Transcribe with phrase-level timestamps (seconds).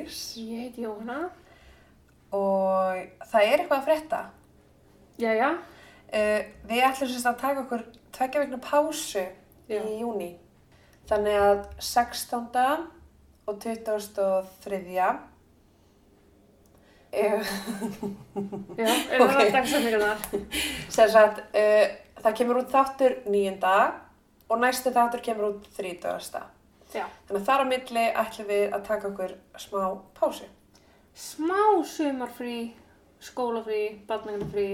[0.00, 1.30] Þórdís Ég heiti Jóhanna.
[2.32, 4.20] og það er eitthvað að frétta.
[5.20, 5.50] Jæja.
[6.10, 7.82] Uh, við ætlum sérst að taka okkur
[8.16, 9.24] tveggja vegna pásu
[9.70, 9.80] Já.
[9.82, 10.30] í júni.
[11.10, 12.86] Þannig að 16.
[13.46, 15.10] og 23.
[17.10, 17.42] Uh,
[18.78, 19.30] Já, er Ok.
[19.34, 20.18] það dagsetningarnar?
[20.88, 21.86] sem sagt, uh,
[22.22, 23.74] það kemur út þáttur nýjunda
[24.50, 26.44] og næsti þáttur kemur út þrítugasta.
[26.94, 27.04] Já.
[27.28, 29.84] Þannig að þar á milli ætlum við að taka okkur smá
[30.18, 30.48] pásu.
[31.14, 32.58] Smá sumarfrí,
[33.22, 34.70] skólafrí, barnagnafrí.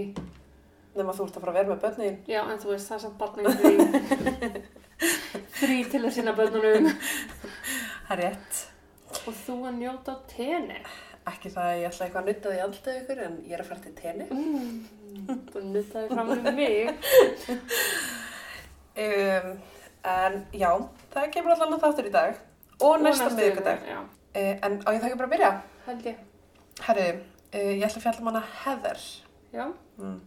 [0.96, 2.18] Nefn að þú ert að fara að vera með börnin.
[2.30, 4.64] Já, en þú veist, það er samt barnagnafrí.
[5.60, 6.88] frí til að sinna börnunum.
[8.06, 8.62] Það er rétt.
[9.26, 10.80] Og þú að njóta á tenni.
[11.26, 13.70] Ekki það að ég ætla eitthvað að nutta því aldrei ykkur en ég er að
[13.70, 14.26] fara til tenni.
[14.30, 15.40] Mm.
[15.50, 16.76] Þú nuttaði fram um mig.
[18.96, 19.58] Um,
[20.06, 20.70] en já,
[21.14, 22.38] það kemur allan að þáttur í dag
[22.80, 23.86] og næsta miðvikudag.
[23.90, 23.98] Já,
[24.36, 25.50] Uh, en á ég það ekki bara að byrja?
[25.86, 26.16] held ég.
[26.84, 27.04] Herri,
[27.54, 28.98] uh, ég ætla að fjalla um hana Heather.
[29.54, 30.18] Já, Mm.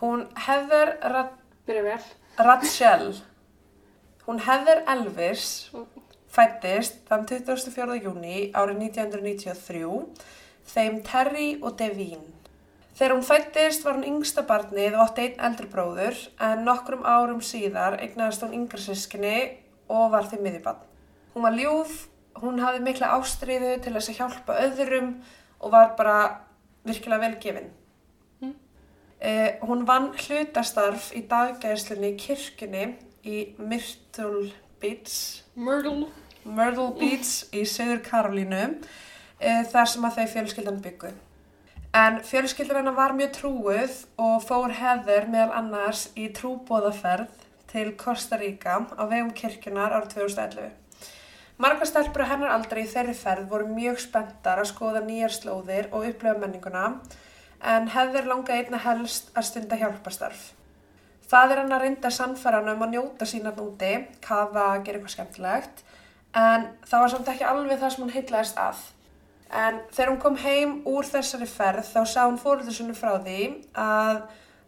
[0.00, 1.32] Hún Heather Rad
[1.66, 2.04] byrja vel.
[2.38, 3.08] Radshell.
[4.26, 5.72] Hún Heather Elvis
[6.30, 7.98] fættist þann 24.
[8.04, 10.06] júni árið 1993
[10.70, 12.22] þeim Terry og Devine.
[12.98, 17.40] Þegar hún fættist var hún yngsta barnið og átti einn eldri bróður en nokkrum árum
[17.44, 19.36] síðar eignaðist hún yngri sískinni
[19.90, 20.80] og var því miðjubann.
[21.34, 21.94] Hún var ljúf,
[22.42, 25.12] hún hafði mikla ástriðu til þess að hjálpa öðrum
[25.60, 26.16] og var bara
[26.86, 27.70] virkilega velgefin.
[28.40, 28.54] Mm.
[29.20, 32.84] Eh, hún vann hlutastarf í daggæðslunni í kirkjunni
[33.24, 34.50] í Myrtle
[34.80, 36.08] Beach, Myrtle.
[36.44, 41.12] Myrtle Beach í Söður Karolínu eh, þar sem að þau fjölskyldan byggu.
[41.90, 47.32] En fjölskyldan hennar var mjög trúuð og fór Heather meðal annars í trúbóðaferð
[47.72, 50.68] til Costa Rica á vegum kirkjunar árið 2011.
[51.58, 55.90] Margar stelpur á hennar aldrei í þeirri ferð voru mjög spenntar að skoða nýjar slóðir
[55.90, 56.84] og upplifa menninguna
[57.74, 60.46] en Heather langaði einna helst að stunda hjálpastarf.
[61.26, 65.84] Fadir hann að reynda sannfæran um að njóta sína núti, kafa, gera eitthvað skemmtilegt,
[66.38, 68.88] en það var samt ekki alveg það sem hún heitlaðist að.
[69.50, 73.38] En þegar hún kom heim úr þessari ferð þá sá hún fóröldur sinni frá því
[73.74, 74.20] að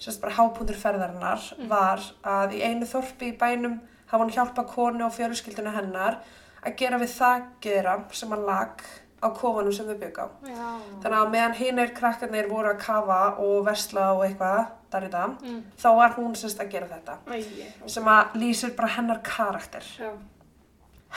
[0.02, 3.76] sérst bara hápundur ferðarinnar var að í einu þorpi í bænum
[4.10, 6.18] hafa hún hjálpa konu og fjölskylduna hennar
[6.66, 8.82] að gera við þakgeira sem hann lag
[9.22, 10.28] á kofanum sem þau bygga á.
[10.50, 10.70] Já.
[11.04, 15.36] Þannig að meðan hinir krakkarnir voru að kafa og versla og eitthvað, þar í það,
[15.46, 15.60] Mm.
[15.78, 17.46] þá var hún sérst að gera þetta Æi.
[17.86, 19.84] sem að lýsir bara hennar karakter.
[19.98, 20.10] Já.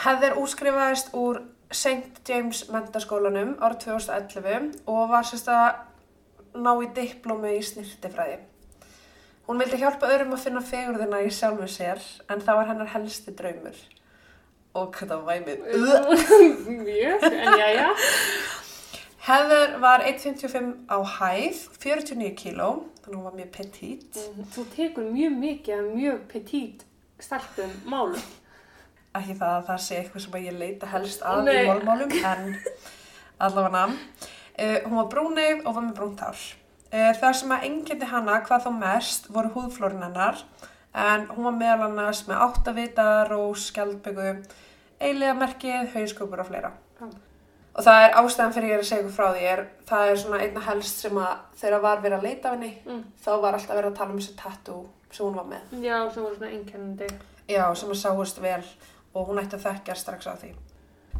[0.04, 2.20] Heather útskrifaðist úr St.
[2.28, 8.38] James mentaskólanum árið 2011 og var sérst að ná í diplómi í snirtifræði.
[9.46, 13.34] Hún vildi hjálpa öðrum að finna fegurðina í sjálfu sér en það var hennar helsti
[13.38, 13.76] draumur.
[14.76, 15.58] Og þetta var væmið.
[16.86, 17.90] Mjög, en jæja.
[19.26, 22.68] Heather var 1,55 á hæð, 49 kíló,
[23.02, 24.18] þannig að hún var mjög petít.
[24.54, 26.84] Þú tekur mjög mikið af mjög petít
[27.18, 28.22] stelpum málum.
[29.16, 31.56] Ekki það að það sé eitthvað sem ég leita helst að Nei.
[31.62, 32.56] í málmálum, en
[33.38, 33.84] allavega.
[34.56, 36.44] Uh, hún var brúneið og var með brúnt hár.
[36.92, 40.40] Uh, það sem að enginni hana hvað þá mest voru húðflórin hennar,
[40.96, 44.30] en hún var meðal annars með áttavita, rós, skjaldbyggu,
[45.04, 46.70] eiligamerkið, hauskópur og fleira.
[47.00, 47.08] Já.
[47.76, 49.60] Og það er ástæðan fyrir ég að segja ykkur frá því er,
[49.90, 53.02] það er svona einna helst sem að þegar var verið að leita af henni, Mm.
[53.20, 54.78] þá var alltaf verið að tala um þessi tattoo
[55.12, 55.74] sem hún var með.
[55.84, 57.08] Já, sem voru svona einkennandi.
[57.52, 58.64] Já, sem að sáist vel
[59.16, 60.50] og hún ætti að þekkja strax á því.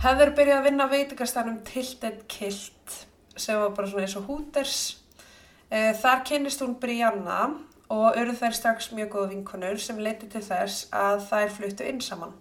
[0.04, 2.96] Heather byrjaði að vinna á veitingastænum Tilted Kilt
[3.36, 4.74] sem var bara svona eins og Hooters.
[5.70, 7.38] Eh, Þar kynnist hún Brianna
[7.92, 12.00] og urðu þær strax mjög góða vinkonur sem leiti til þess að þær fluttu inn
[12.04, 12.32] saman.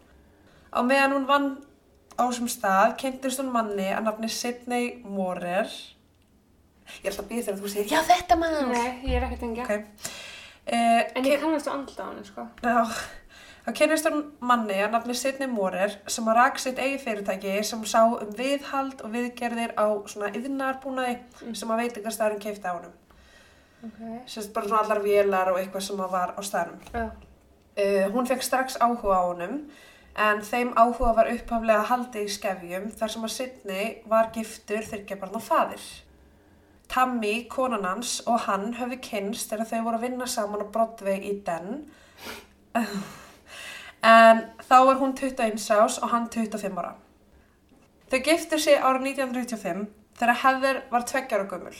[0.75, 1.50] Á meðan hún vann
[2.19, 5.72] á þessum stað kynntist hún manni að nafni Sidney Morer.
[7.04, 8.68] Ég ætla að býða þegar þú segir, já þetta maður!
[8.72, 9.63] Nei, ég er ekkert engja.
[9.66, 10.12] Ok.
[10.66, 12.46] Eh, En ég kannast á andla á henni, sko.
[12.62, 12.84] Já,
[13.66, 17.82] þá kynist hún manni að nafni Sidney Morer sem að rak sitt eigi fyrirtæki sem
[17.90, 21.56] sá um viðhald og viðgerðir á svona yðnarbúnaði Mm.
[21.56, 22.94] sem að veitingastæðurinn keipti á honum.
[23.86, 24.00] Ok.
[24.28, 26.80] Sérst bara svona allar vélar og eitthvað sem að var á staðnum.
[26.94, 27.10] Já.
[27.76, 29.58] Uh, hún fekk strax áhuga á honum
[30.16, 35.20] en þeim áhuga var upphaflega haldið í skefjum þar sem að Sidney var giftur þyrkja
[35.20, 35.84] barn og fadir.
[36.88, 41.20] Tammy, konan hans og hann höfðu kynst þegar þau voru að vinna saman á Broadway
[41.20, 41.84] í Den.
[44.06, 46.94] En þá var hún 21 ás og hann 25 ára.
[48.12, 49.88] Þau giftur sig árið 1995
[50.19, 51.78] þegar Heather var tveggjara gummul.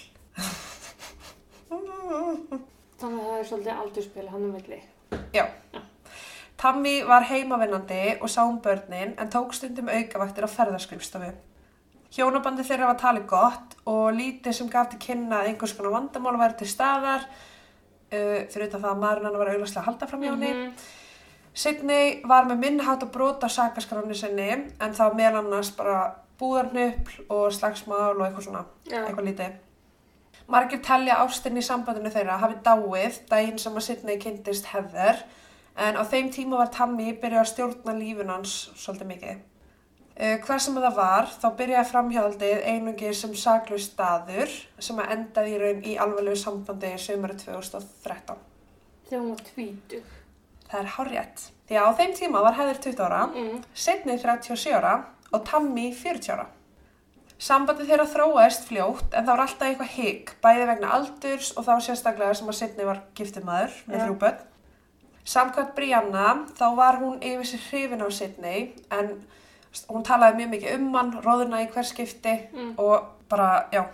[2.95, 4.81] Þannig að það er svolítið aldurspil hann um milli.
[6.57, 11.30] Tammy var heimavinnandi og sá um börnin en tók stundum aukavaktir á ferðarskrifstofu.
[12.16, 16.38] Hjónabandi þeirra var talið gott og lítið sem gaf til kynna að einhvers konar vandamál
[16.39, 20.24] væri til staðar uh, fyrir þetta það að maðurinn hann var auðvarslega að halda fram
[20.24, 20.54] hjá henni.
[20.54, 20.86] Mhm.
[21.56, 26.00] Sidney var með minnhátt að brota sakaskráni sinni en það meðal annars bara
[26.40, 29.00] búðarnöfl og slagsmál og eitthvað svona, Já.
[29.06, 29.54] eitthvað lítið.
[30.52, 35.24] Margir telja ástinni í sambandinu þeirra hafi dáið daginn sem að Sidney kynntist Heather
[35.80, 39.40] en á þeim tíma var Tammy byrjað að stjórna lífun hans svolítið mikið.
[40.16, 45.56] Uh, hvað sem það var, þá byrjaði framhjaldið einungir sem saklaus staður sem að endaði
[45.56, 48.46] í raun í alvarlegu sambandi sömurinn 2013.
[49.10, 50.14] Þegar hún var tvítug.
[50.75, 51.44] Það er hárrétt.
[51.69, 53.62] Því að á þeim tíma var Heather 20 ára, Mm.
[53.74, 56.45] Sidney 37 ára og Tammy 40 ára.
[57.39, 61.74] Sambandið þeirra þróaðist fljótt en það var alltaf eitthvað higg, bæði vegna aldurs og þá
[61.88, 64.04] sérstaklega sem að Sidney var giftið maður með Já.
[64.06, 64.38] þrjú börn.
[65.25, 69.25] Samkvæmt Brianna þá var hún yfir sér hrifin á Sidney en
[69.89, 72.75] hún talaði mjög mikið um hann, róðuna í hver skipti Mm.
[72.80, 73.86] og bara, já.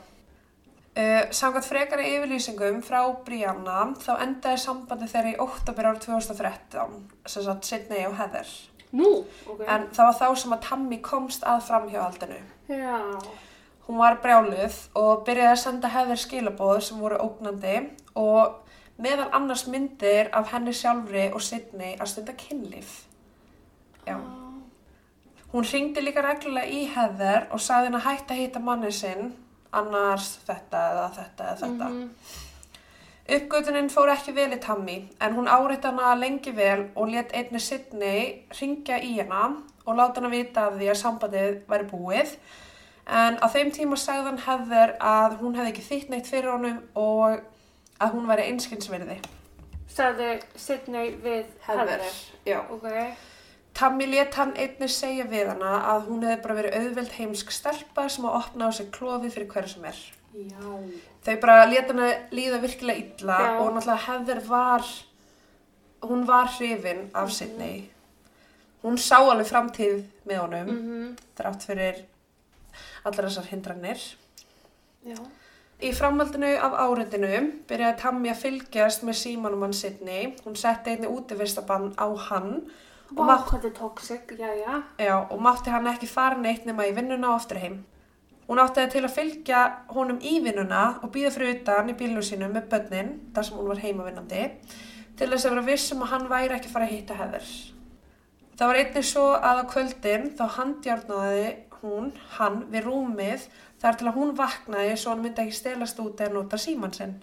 [0.91, 6.97] Uh, samkvæmt frekari yfirlýsingum frá Brianna þá endaði sambandi þeirra í oktober árið 2013
[7.31, 8.49] sem sagt Sidney og Heather
[8.91, 9.11] Nú,
[9.47, 9.61] ok.
[9.71, 12.41] en það var þá sem að Tammy komst að framhjáhaldinu.
[12.67, 12.99] Já.
[13.87, 17.77] hún var brjáluð og byrjaði að senda Heather skilabóð sem voru ógnandi
[18.19, 18.59] og
[19.01, 23.05] meðal annars myndir af henni sjálfri og Sidney að stunda kynlíf.
[24.03, 24.19] Já.
[25.51, 29.33] Hún ringdi líka reglulega í Heather og sagði henni að hætta að hitta manni sinn,
[29.73, 31.89] annars þetta eða þetta eða þetta.
[31.89, 32.09] Mhm.
[33.31, 37.59] Uppgötunin fór ekki vel í Tammy en hún áreitt hana lengi vel og let einni
[37.59, 42.35] Sidney ringja í hana og láta hana vita af því að sambandið væri búið.
[43.07, 46.81] En á þeim tíma sagði hann Heather að hún hefði ekki þýtt neitt fyrir honum
[46.95, 47.39] og
[48.01, 49.17] að hún væri einskinsverði.
[49.91, 52.03] Sagði Sidney við Heather.
[52.45, 52.59] Já.
[52.69, 52.87] Ok.
[53.73, 58.07] Tammy let hann einnig segja við hana að hún hefði bara verið auðveld heimsk stelpa
[58.11, 60.01] sem að opna á sig klofið fyrir hverju sem er.
[60.35, 60.67] Já.
[61.25, 63.49] Þau bara let hana líða virkilega illa Já.
[63.61, 64.85] og náttúrulega Heather var,
[66.01, 67.89] hún var hrifin af Sidney.
[68.83, 71.15] Hún sá alveg framtíð með honum Mhm.
[71.37, 72.03] þrátt fyrir
[73.05, 73.99] allar þessar hindranir.
[75.05, 75.15] Já.
[75.81, 80.35] Í framhaldinu af áreitinu byrjaði Tammy að fylgjast með símanum hann Sidney.
[80.45, 82.69] Hún setti einni útivistabann á hann
[83.15, 83.47] Vá, mátt-
[84.39, 84.83] já, já.
[84.97, 87.83] Já, og mátti hann ekki fara neitt nema í vinnuna og aftur heim.
[88.47, 89.59] Hún átti það til að fylgja
[89.93, 93.67] honum í vinnuna og býða fyrir utan í bílnum sínum með börnin, þar sem hún
[93.67, 94.41] var heimavinnandi,
[95.17, 97.51] til þess að vera vissum að hann væri ekki fara að hitta heður.
[98.57, 101.45] Það var einnig svo að á kvöldin þá handjárnaði
[101.81, 103.47] hún, hann, við rúmið
[103.81, 107.15] þar til að hún vaknaði svo hann myndi ekki stelast út eða nota síman sinn.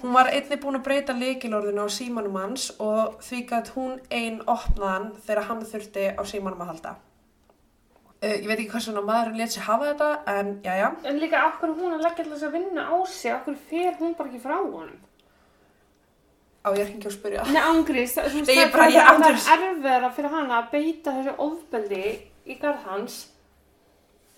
[0.00, 4.40] Hún var einnig búin að breyta leikilorðinu á símanum hans og því gætt hún ein
[4.48, 6.96] opnaðan þegar hann þurfti á símanum að halda.
[8.20, 10.88] Uh, ég veit ekki hversu maðurinn létt sér hafa þetta, en já, já.
[11.08, 14.16] En líka, hverju hún að leggja alltaf þess að vinna á sig, hverju fer hún
[14.18, 14.98] bara ekki frá honum?
[16.60, 17.44] Á, ég er ekki að spyrja.
[17.48, 22.02] Nei, ángrís, það, er erfiðara fyrir hana að beita þessu ofbeldi
[22.44, 23.16] í garð hans.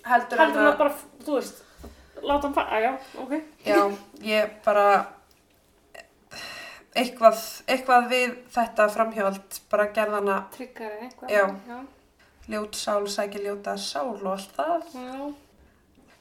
[0.06, 0.94] Heldur Heldur en hann að, bara,
[1.26, 1.58] þú veist,
[2.22, 2.92] láta hann fara, já,
[3.24, 3.34] ok.
[3.66, 3.80] já,
[4.28, 4.86] ég bara,
[6.98, 11.32] eitthvað, eitthvað við þetta framhjóld bara gerðana Tryggari eitthvað.
[11.32, 11.44] Já.
[11.68, 11.78] Já.
[12.52, 14.88] ljót sál, sæki ljóta sál og allt það.
[14.96, 15.30] Já.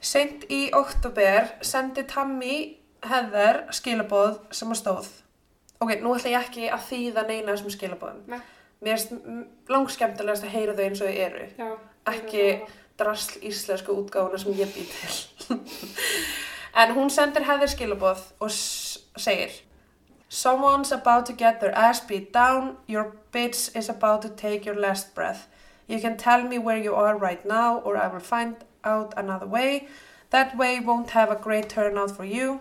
[0.02, 2.56] Seint í oktober sendi Tammy
[3.06, 5.10] Heather skilaboð sem að stóð.
[5.82, 8.22] Ok, nú ætla ég ekki að þýða neina þessum skilabóðum.
[8.30, 8.38] Nei.
[8.82, 11.46] Mér er langskemmtilegast að heyra þau eins og þau eru.
[12.12, 12.46] Ekki
[12.98, 15.58] drasl íslensku útgáfuna sem ég bý til.
[16.82, 19.54] en hún sendir Heather skilaboð og segir
[20.34, 24.74] Someone's about to get their ass beat down, your bitch is about to take your
[24.74, 25.46] last breath.
[25.86, 29.46] You can tell me where you are right now or I will find out another
[29.46, 29.88] way.
[30.30, 32.60] That way won't have a great turnout for you.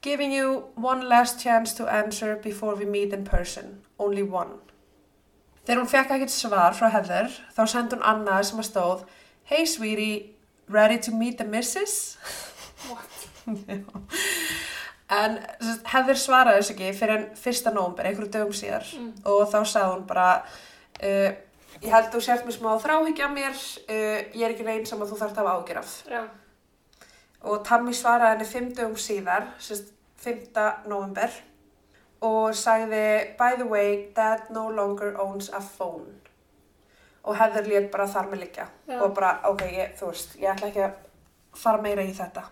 [0.00, 3.82] Giving you one last chance to answer before we meet in person.
[3.98, 4.60] Only one.
[5.66, 9.04] Þegar hún fekk ekkert svar frá Heather, þá sendi hún annað sem að stóð
[9.50, 10.36] Hey sweetie,
[10.68, 12.14] ready to meet the missus?
[12.86, 13.10] What?
[15.08, 15.36] En
[15.86, 19.12] Heather svaraði þess ekki fyrir en fyrsta nómber, einhverju dögum síðar Mm.
[19.24, 21.30] og þá sagði hún bara uh,
[21.82, 25.12] ég held þú sért með smá þráhyggja mér uh, ég er ekki neinn sem að
[25.12, 26.22] þú þarft að hafa ágjör af Já.
[27.46, 29.92] og Tammy svaraði henni fimm dögum síðar sérst
[30.24, 30.88] 5.
[30.90, 31.30] november
[32.26, 33.04] og sagði
[33.38, 36.16] by the way, dad no longer owns a phone
[37.22, 38.98] og Heather lét bara þar með liggja Já.
[39.02, 40.98] og bara, ok, ég, þú veist, ég ætla ekki að
[41.62, 42.42] fara meira í þetta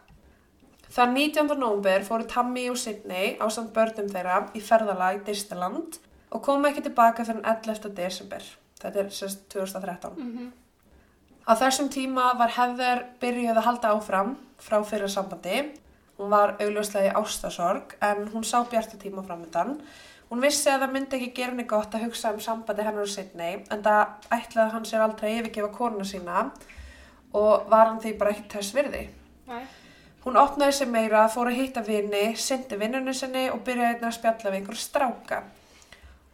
[0.95, 1.57] Þann 19.
[1.59, 5.97] november fóru Tammy og Sidney á samt börnum þeirra í ferðalag Disneyland
[6.31, 7.91] og kom ekki tilbaka fyrir 11.
[7.97, 8.45] desember.
[8.79, 10.15] Þetta er sérst 2013.
[10.15, 10.53] Mhm.
[11.51, 15.75] Á þessum tíma var Heather byrjuð að halda áfram frá fyrir sambandi.
[16.17, 19.81] Hún var augljóslega í ástasorg en hún sá bjarta tíma framöndan.
[20.31, 23.09] Hún vissi að það myndi ekki gera henni gott að hugsa um sambandi hennar og
[23.09, 26.51] Sidney en það ætlaði hann sér aldrei að yfirgefa konuna sína
[27.35, 29.09] og var hann því bara ekki þess virði.
[29.47, 29.65] Nei.
[30.25, 34.17] Hún opnaði sig meira, fór að hitta vini, syndi vinnunni sinni og byrjaði einnig að
[34.17, 35.41] spjalla við einhver stráka.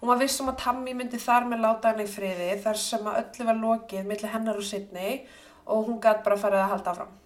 [0.00, 3.09] Hún var viss um að Tammy myndi þar með láta henni í friði þar sem
[3.11, 5.18] að öllu var lokið millir hennar og Sidney
[5.66, 7.16] og hún gæti bara farið að halda áfram.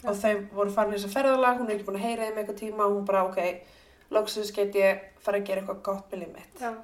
[0.00, 2.60] Og þau voru farin þess að ferðalag, hún er ekki búin að heyra þeim eitthvað
[2.60, 3.40] tíma og hún bara, ok,
[4.16, 6.60] loksins get ég farið að gera eitthvað gott með líf mitt.
[6.60, 6.74] Já.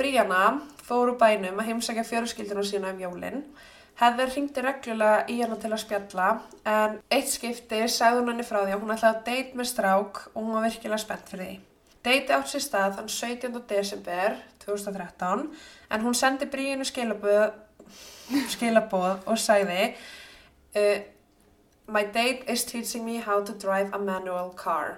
[0.00, 0.44] Bríana
[0.88, 3.42] fór úr bænum að heimsækja fjörskildinu sína um jólinn.
[4.00, 6.28] Heather hringdi reglulega í hana til að spjalla
[6.64, 10.20] en eitt skipti sagði hún henni frá því að hún ætlaði að date með strák
[10.30, 11.56] og hún var virkilega spennt fyrir því.
[12.00, 13.58] Deiti átt sér stað þann 17.
[13.68, 15.42] desember 2013
[15.92, 17.50] en hún sendi Bríinu skilaboð,
[19.28, 19.82] og sagði
[20.80, 20.98] uh,
[21.90, 24.96] My date is teaching me how to drive a manual car.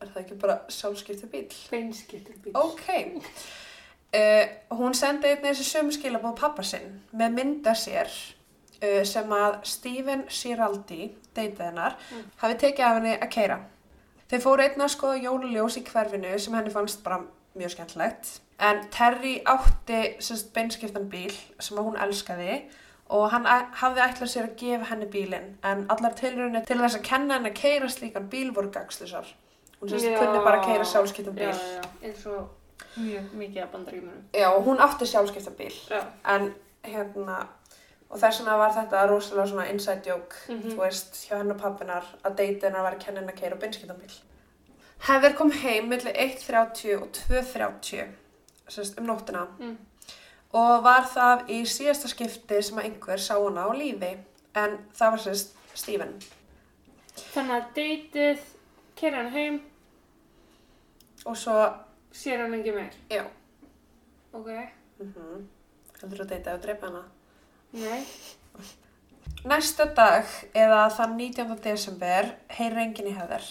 [0.00, 1.46] Er það ekki bara sjálfskipti bíl?
[1.70, 2.52] Beinskiptur bíl.
[2.58, 2.88] Ok.
[4.10, 9.60] Uh, hún sendi einnig þessi sömu skilabóð pappa sinn með mynda sér uh, sem að
[9.70, 12.24] Stephen Giraldi, deytið hennar, Mm.
[12.42, 13.58] hafi tekið af henni að keira.
[14.30, 17.20] Þeir fóru einnig að skoða jóluljós í hverfinu sem henni fannst bara
[17.54, 18.40] mjög skemmtilegt.
[18.58, 22.60] En Terry átti sérst beinskiptan bíl sem hún elskaði
[23.10, 27.06] og hann hafði ætlað sér að gefa henni bílinn en allar tilrunni til þess að
[27.08, 29.26] kenna henni að keira slíkan bíl voru gagslisar.
[29.80, 30.18] Hún Já.
[30.18, 31.48] kunni bara að keira sjálfskiptan bíl.
[31.54, 32.44] Já, já, já.
[32.96, 34.22] Og mjög mikið af bandarímunum.
[34.34, 36.04] Já, og hún átti sjálfskipta bíl Já.
[36.36, 36.54] en
[36.84, 37.46] hérna
[38.10, 40.70] og þess vegna var þetta rosalega svona inside joke Mhm.
[40.72, 43.60] þú veist, hjá hennar pappinar að deyti hennar var að kenna hennar að keira á
[43.60, 44.18] beinskiptan bíl
[45.00, 48.06] Heather kom heim millir 1.30 og 2.30
[48.68, 49.76] sérst, um nóttina Mm.
[50.52, 54.16] og var það í síðasta skipti sem að einhver sá hana á lífi
[54.54, 56.20] en það var sérst Stephen
[57.34, 58.38] Þannig að deytið,
[58.96, 59.60] kera hann heim,
[61.26, 61.74] og svo,
[62.12, 62.92] sér hann ekki meir.
[63.10, 63.24] já
[64.32, 64.50] Ok.
[64.98, 65.48] mm
[66.00, 67.02] heldur þú að deita og drepa hana
[67.72, 68.04] Nei.
[69.46, 70.26] Næsta dag
[70.58, 71.56] eða þann 19.
[71.64, 73.44] desember heyrir enginn í hefðar.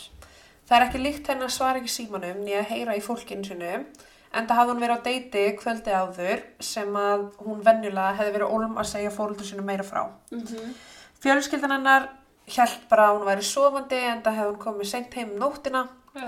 [0.68, 3.70] Það er ekki líkt henni að svara ekki símanum nýja að heyra í fólkinu sinu
[3.74, 8.54] en það hafði hún verið á deiti kvöldi áður sem að hún venjulega hefði verið
[8.54, 10.04] ólum að segja fólkur sinu meira frá.
[10.30, 10.76] Mm -hmm.
[11.24, 12.10] Fjölskyldan hennar
[12.46, 15.88] hjælt bara að hún væri sofandi en það hefði hún komið seint heim um nóttina.
[16.16, 16.28] Já.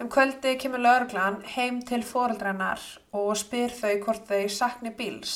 [0.00, 2.82] Um kvöldi kemur lauruglan heim til foreldra hennar
[3.14, 5.34] og spyr þau hvort þau sakni bíls.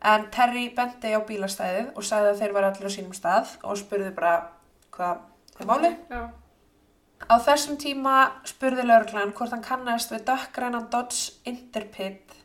[0.00, 3.78] En Terry bendi á bílastæðið og sagði að þeir var allir á sínum stað og
[3.80, 4.34] spurði bara
[4.96, 5.92] hvað er máli.
[6.08, 6.22] Já.
[7.26, 8.16] Á þessum tíma
[8.48, 12.36] spurði lauruglan hvort hann kannast við dökkgrænan Dodge Interpid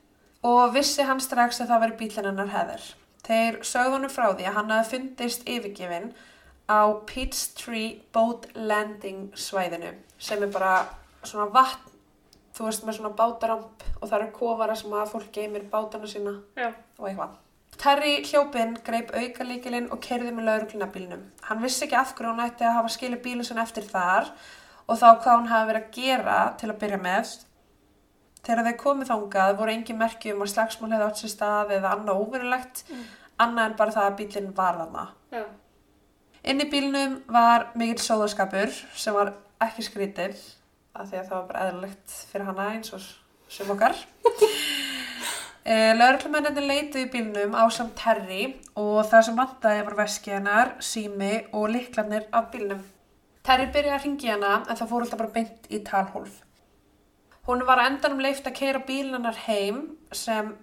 [0.48, 2.86] og vissi hann strax að það veri bílinn hennar heður.
[3.24, 6.12] Þeir sögðu honum frá því að hann hafi fundist yfirgefin
[6.68, 10.74] á Peachtree Boat Landing svæðinu sem er bara
[11.30, 11.92] svona vatn,
[12.56, 16.34] þú veist með svona bátaramp og það eru kofara sem að fólk geymir bátana sína
[16.58, 16.72] Já.
[17.00, 17.38] og eitthvað.
[17.82, 21.22] Terry hljópinn greip auka líkilinn og kerði með lauruglunabílnum.
[21.48, 24.28] Hann vissi ekki af hverju hún ætti að hafa skilið bílinn sinni eftir þar
[24.88, 27.32] og þá hvað hún hafi verið að gera til að byrja með.
[28.42, 31.92] Þegar þeir komið þangað voru engin merki um að slagsmál hefði átt sér stað eða
[31.96, 33.04] annað óverulegt, Mm.
[33.40, 35.08] annað en bara það að bílinn var þarna.
[35.32, 35.44] Já.
[36.44, 40.36] Inn í bílnum var mikill sóðaskapur sem var ekki skrítið
[40.94, 43.06] af því að það var bara eðlilegt fyrir hana eins og
[43.52, 43.98] sem okkar.
[46.02, 48.48] Lörglumennir leituðu í bílnum á samt Terry
[48.80, 52.82] og það sem vantaði var veski hennar, sími og liklarnir af bílnum.
[53.46, 56.40] Terry byrjaði að ringi hana en það fór alltaf bara beint í talhólf.
[57.46, 59.84] Hún var að endanum leift að keira bílinn hennar heim
[60.14, 60.56] sem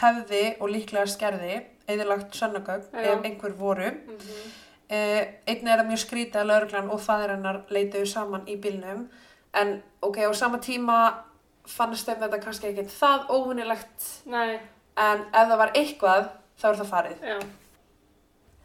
[0.00, 3.90] hefði og líklega skerði eðilagt sönnagögg ef einhver voru.
[3.92, 4.56] Mm -hmm.
[4.88, 9.02] Uh, einn er það mjög skrítið að lauruglan og fadir hennar leituðu saman í bílnum
[9.54, 10.98] en ok, á sama tíma
[11.68, 14.58] fannst þeim þetta kannski ekkert það óvinnilegt Nei.
[14.96, 16.28] en ef það var eitthvað
[16.60, 17.18] þá er það farið.
[17.22, 17.38] Já.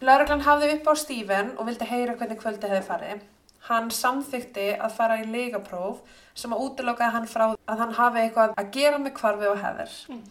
[0.03, 3.21] Lauruglan hafði upp á Stephen og vildi heyra hvernig kvöldi hefði farið.
[3.69, 6.01] Hann samþykti að fara í leigapróf
[6.35, 9.93] sem að útilokaði hann frá að hann hafi eitthvað að gera með hvarfi og hefðir.
[10.11, 10.23] Mm.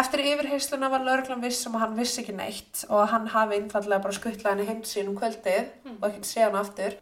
[0.00, 3.58] Eftir yfirheysluna var lauruglan viss um að hann vissi ekki neitt og að hann hafi
[3.58, 5.96] einfallega bara skuttlað henni heim sín um kvöldið Mm.
[6.00, 6.96] og ekkert sé hann aftur.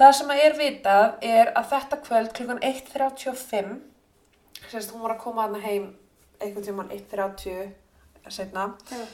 [0.00, 3.72] Það sem að er vitað er að þetta kvöld klukkan 1.35,
[4.70, 5.90] sérst hún var að koma hann heim
[6.40, 8.64] einhvern tímann 1.30 setna,
[8.96, 9.04] uh,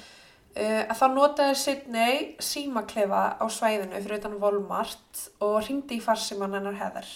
[0.54, 6.78] að þá notaði Sidney símaklefa á svæðinu fyrir utan Volmart og ringdi í farsimann hennar
[6.78, 7.10] heðar.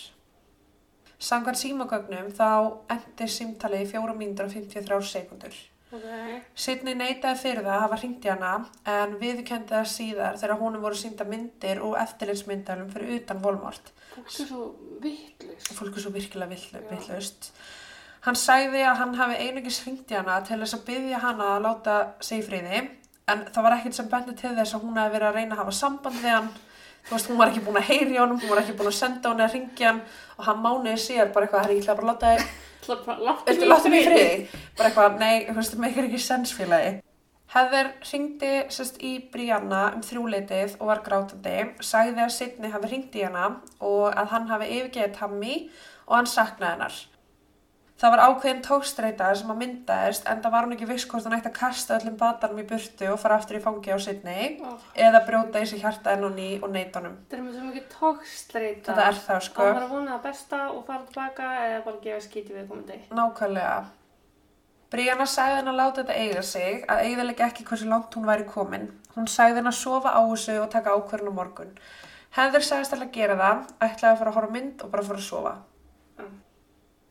[1.23, 2.50] Samkvæmt símagögnum þá
[2.91, 5.55] endi símtalið í 4 mínútur og 53 sekundur.
[5.91, 6.07] Ok.
[6.55, 8.51] Sidney neitaði fyrir það að hafa hringt í hana
[8.93, 13.91] en viðurkendi það síðar þegar honum voru sínda myndir og eftirlitsmyndalum fyrir utan volmort.
[14.15, 14.63] Fólk er svo
[15.03, 15.73] vittlust.
[15.75, 16.61] Fólk er svo virkilega
[16.93, 17.51] villust.
[18.23, 21.63] Hann sagði að hann hafi einungis hringt í hana til þess að byggja hana að
[21.67, 22.83] láta sig friði
[23.31, 25.63] en það var ekkert sem bendi til þess að hún hafi verið að reyna að
[25.65, 26.51] hafa samband við hann.
[27.09, 29.33] Þú veist, hún var ekki búin að heyri honum, hún var ekki búin að senda
[29.33, 30.02] honum að ringja hann
[30.37, 32.59] og hann mánuði síðar bara eitthvað, herri, ég ætla bara að láta þig
[33.47, 34.61] Viltu láta mig í friði?
[34.78, 36.92] Bara eitthvað, nei, þú veist, það meikir ekki sensfélagi.
[37.50, 43.16] Heather ringdi sérst í Brianna um þrjúleitið og var grátandi, sagði að Sidney hafi ringt
[43.19, 43.49] í hana
[43.83, 45.57] og að hann hafi yfirgeðið Tammy
[46.07, 47.00] og hann saknaði hennar.
[48.00, 51.35] Það var ákveðin tókstreita sem að myndaðist en það var hún ekki viss hvort hann
[51.37, 54.54] ætti að kasta öllum batanum í burtu og fara aftur í fangi á Sidney
[54.97, 57.19] eða brjóta í sig hjarta enn og ný og neytunum.
[57.28, 58.87] Þetta er með svo mikið tókstreita.
[58.88, 59.66] Þetta er það sko.
[59.66, 63.00] Það var að vona það besta og fara tilbaka eða bara gefa skíti við komandi.
[63.21, 63.78] Nákvæmlega.
[64.90, 68.49] Brianna sagði henn að láta þetta eiga sig, að eiginlega ekki hversu langt hún væri
[68.49, 68.88] komin.
[69.12, 71.76] Hún sagði henn að sofa á þessu og taka ákvörðun á morgun.
[72.33, 75.21] Heather sagðist alltaf að gera það, ætlaði að fara að horfa mynd og bara fara
[75.21, 75.54] að sofa.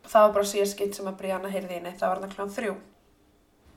[0.09, 2.77] Það var bara síðan skitt sem að Brianna heyrði inni, það var hann klán þrjú.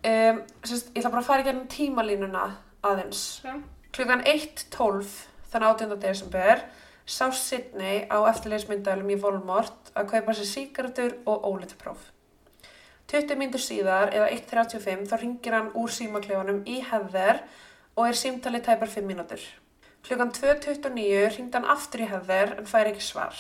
[0.03, 2.47] Um, sérst, ég ætla bara að fara í gennum tímalínuna
[2.89, 3.21] aðeins.
[3.45, 3.59] Já.
[3.93, 5.13] Klukkan 1.12
[5.53, 5.93] þann 18.
[6.01, 6.65] desember
[7.05, 12.09] sá Sidney á eftirleismyndalum í Volmort að kaupa sér síkartur og ólitupróf.
[13.13, 17.43] 20 mínútur síðar eða 1.35 þá ringir hann úr símaklefanum í Heather
[17.93, 19.43] og er símtalið tæpar 5 mínútur.
[20.07, 23.37] Klukkan 2.29 ringdi hann aftur í Heather en fær ekki svar.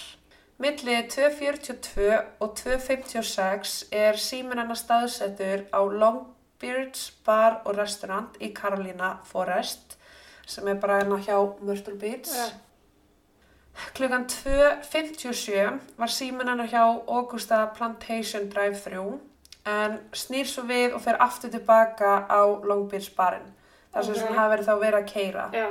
[0.61, 9.14] Millið 2.42 og 2.56 er síminn hennar staðsettur á Longbeards bar og restaurant í Carolina
[9.26, 9.96] Forest
[10.46, 12.29] sem er bara hérna hjá Myrtle Beach.
[12.31, 12.50] Já.
[13.96, 19.18] Klukkan 2.57 var síminn hennar hjá Augusta Plantation Drive-Thru
[19.66, 23.48] en snýr svo við og fer aftur tilbaka á Long Beach barinn.
[23.92, 24.20] þar sem Ok.
[24.29, 25.50] hún hafi verið þá verið að keira.
[25.53, 25.66] Já.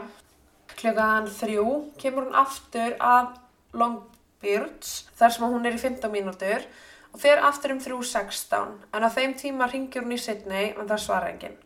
[0.78, 3.38] Klukkan þrjú kemur hún aftur að
[3.74, 4.02] Long
[4.42, 6.66] Beach þar sem hún er í 15 mínútur
[7.12, 11.04] og fer aftur um 3.16 en á þeim tíma ringir hún í Sydney en það
[11.06, 11.58] svara enginn.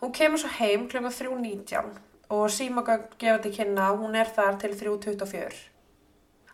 [0.00, 1.98] Hún kemur svo heim klukkan 3.19
[2.34, 5.60] og símagögn gefa til kynna að hún er þar til 3.24.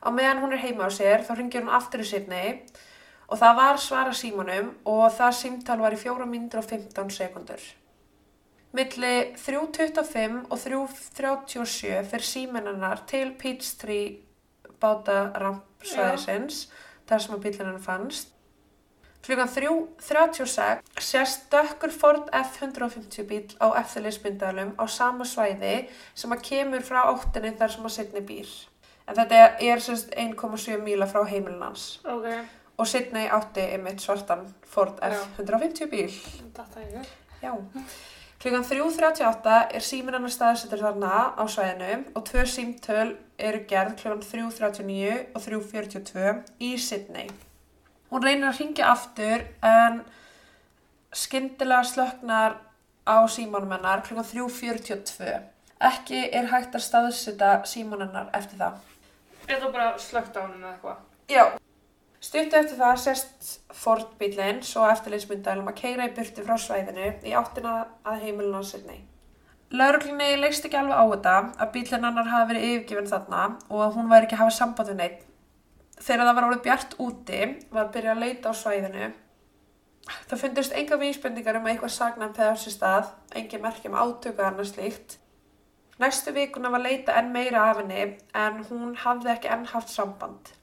[0.04, 2.58] Á meðan hún er heima á sér þá ringir hún aftur í Sydney
[3.28, 7.64] og það var svara símanum og það símtal var í 4 mínútur og 15 sekundur.
[8.74, 14.16] Milli 3.25 og 3.37 fyrir símennar til Peachtree
[14.82, 16.68] bátarampsvæðisins,
[17.08, 18.34] þar sem að hann fannst.
[19.24, 26.84] Klukkan 3.36 sést dökkur Ford F-150 bíl á eftirleysmyndalum á sama svæði sem að kemur
[26.84, 28.50] frá áttinni þar sem að Sidney býr.
[29.08, 31.86] En þetta er sérst 1,7 míla frá heimilin hans.
[32.04, 32.28] Ok.
[32.76, 35.16] Og Sidney átti einmitt svartan Ford Já.
[35.38, 36.12] F-150 bíl.
[36.58, 37.14] Þetta er ég.
[37.40, 37.54] Já.
[38.44, 44.20] Klukkan 3.38 er síminn hennar staðsettur þarna á svæðinu og tvö símtöl eru gerð klukkan
[44.20, 47.30] 3.39 og 3.42 í Sydney.
[48.12, 50.02] Hún reynir að ringja aftur en
[51.16, 52.58] skyndilega slöknar
[53.08, 55.40] á símanum hennar klukkan 3.42.
[55.88, 58.76] Ekki er hægt að staðsetta síman hennar eftir það.
[59.48, 61.00] Er það bara slögt á hann eða eitthvað?
[61.32, 61.46] Já.
[62.24, 67.34] Stuttu eftir það sést Ford bílinn svo eftirleysmyndalum að keira í burtu frá svæðinu í
[67.36, 69.02] áttina að heimilinu á Sydney.
[69.74, 73.98] Lauruglinni leist ekki alveg á þetta að bílinn hennar hafi verið yfirgefin þarna og að
[73.98, 75.20] hún væri ekki að hafa samband við neitt.
[76.00, 77.42] Þegar það var orðið bjart úti
[77.74, 79.12] var að byrja að leita á svæðinu.
[80.30, 84.72] Það fundist enga vísbendingar um að eitthvað sagnam þegar sér stað, engin merkjum átöku annars
[84.72, 85.18] slíkt.
[86.00, 90.54] Næstu vikuna var leita enn meira af henni en hún hafði ekki enn haft samband.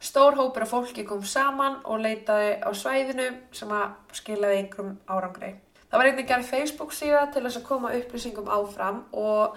[0.00, 5.54] Stór hópur af fólki kom saman og leitaði á svæðinu sem að skilaði einhverjum árangri.
[5.90, 9.56] Það var einnig gerð Facebook síða til þess að koma upplýsingum áfram og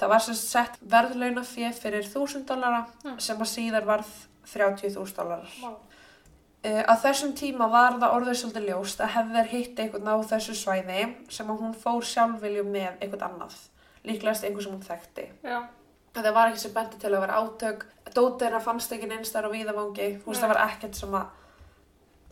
[0.00, 3.18] það var sem sett verðlaunafé fyrir 1000 dollara Mm.
[3.20, 4.10] sem að síðar varð
[4.46, 5.52] 30.000 dollarar.
[5.62, 5.70] Vá.
[6.66, 10.54] Uh, á þessum tíma var það orðið svolítið ljóst að hefðir hitt einhvern á þessu
[10.58, 13.54] svæði sem að hún fór sjálfviljum með einhvern annað.
[14.04, 15.28] Líklegast einhver sem hún þekkti.
[15.46, 15.60] Já.
[16.16, 17.84] Það var ekki sem benti til að vera átök.
[18.16, 20.08] Dóttirna fannst ekki neinstar á víðavangi.
[20.22, 21.26] Þú veist, það var ekkert sem að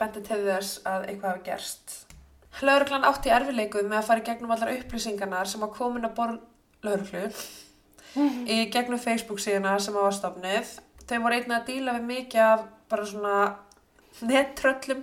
[0.01, 1.99] benti til þess að eitthvað hafi gerst.
[2.65, 6.17] Lauruglan átti í erfileikum með að fara í gegnum allar upplýsingarnar sem að komin að
[6.17, 6.41] borð
[6.87, 7.25] lauruglu
[8.47, 10.73] í gegnum Facebook síðuna sem að var stofnið.
[11.05, 13.39] Þau voru einnig að díla við mikið af bara svona
[14.25, 15.03] nettröllum.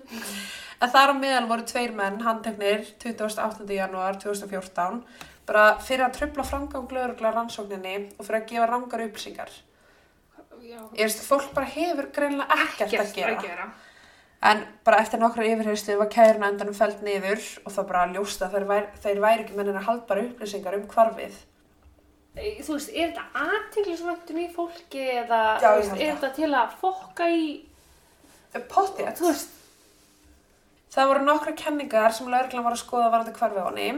[0.81, 3.67] En þar á meðal voru tveir menn handteknir 28.
[3.75, 5.03] janúar 2014
[5.51, 9.53] bara fyrir að tröfla framgang laurugla rannsókninni og fyrir að gefa rangar upplýsingar.
[10.61, 13.35] Ég veist, fólk bara hefur greinlega ekkert að gera.
[13.35, 13.69] að gera.
[14.51, 18.55] En bara eftir nokkra yfirheyrstu var kæruna endanum fælt niður og það bara ljóst að
[18.55, 21.39] þeir væri, þeir væri ekki mennin að haldbara upplýsingar um hvarfið.
[22.31, 27.27] Þú veist, er þetta aðtiklisvöndun í fólki eða Já, veist, er þetta til að fokka
[27.27, 27.49] í,
[28.55, 29.57] þú veist,
[30.91, 33.91] Það voru nokkra kenningar sem lauruglan var að skoða varandi hvarfi á henni.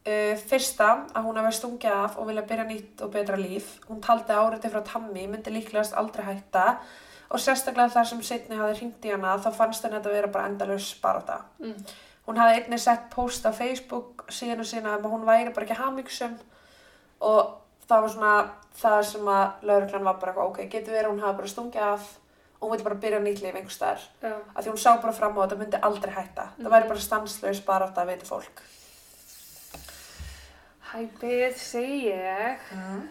[0.00, 3.74] Uh, fyrsta, að hún hafi stungið af og vilja byrja nýtt og betra líf.
[3.84, 6.78] Hún taldi áriti frá Tammy, myndi líklegast aldrei hætta
[7.30, 10.48] og sérstaklega þar sem setni hafi hringt í hana þá fannst henni þetta vera bara
[10.50, 11.42] endalaus barátta.
[11.60, 11.82] mm.
[12.26, 15.78] Hún hafi einnig sett post á Facebook síðan og síðan að hún væri bara ekki
[15.78, 16.36] hamingsum
[17.20, 17.54] og
[17.88, 18.34] það var svona
[18.80, 22.10] það sem að lauruglan var bara ok, getur verið að hún hafi bara stungið af
[22.60, 25.16] og hún vildi bara byrja nýtt líf einhvers staðar já, að því hún sá bara
[25.16, 26.44] fram á að þetta myndi aldrei hætta.
[26.58, 28.62] Það væri bara stanslaus bara átt að veita fólk.
[30.92, 32.64] Hæpið, segi ég.
[32.74, 33.04] Mm.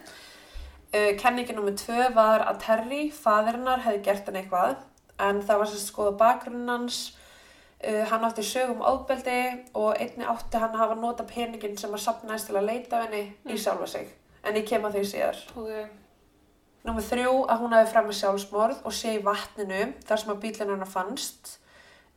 [0.90, 4.76] Uh, kenningin nummer tvö var að Terry, faðirinnar, hefði gert henni eitthvað
[5.20, 7.00] en það var sem skoða bakgrunn hans.
[7.80, 9.38] Uh, hann átti sögum ofbeldi
[9.78, 13.22] og einni átti hann að hafa nota peningin sem að sapnaðist til að leita henni
[13.46, 13.56] í Mm.
[13.62, 14.08] sjálfa sig.
[14.44, 15.40] En ég kem að því síðar.
[15.56, 15.88] Ok,
[16.84, 20.38] Númer þrjú að hún hafi fram með sjálfsmorð og sé í vatninu þar sem að
[20.40, 21.58] bílinn hennar fannst.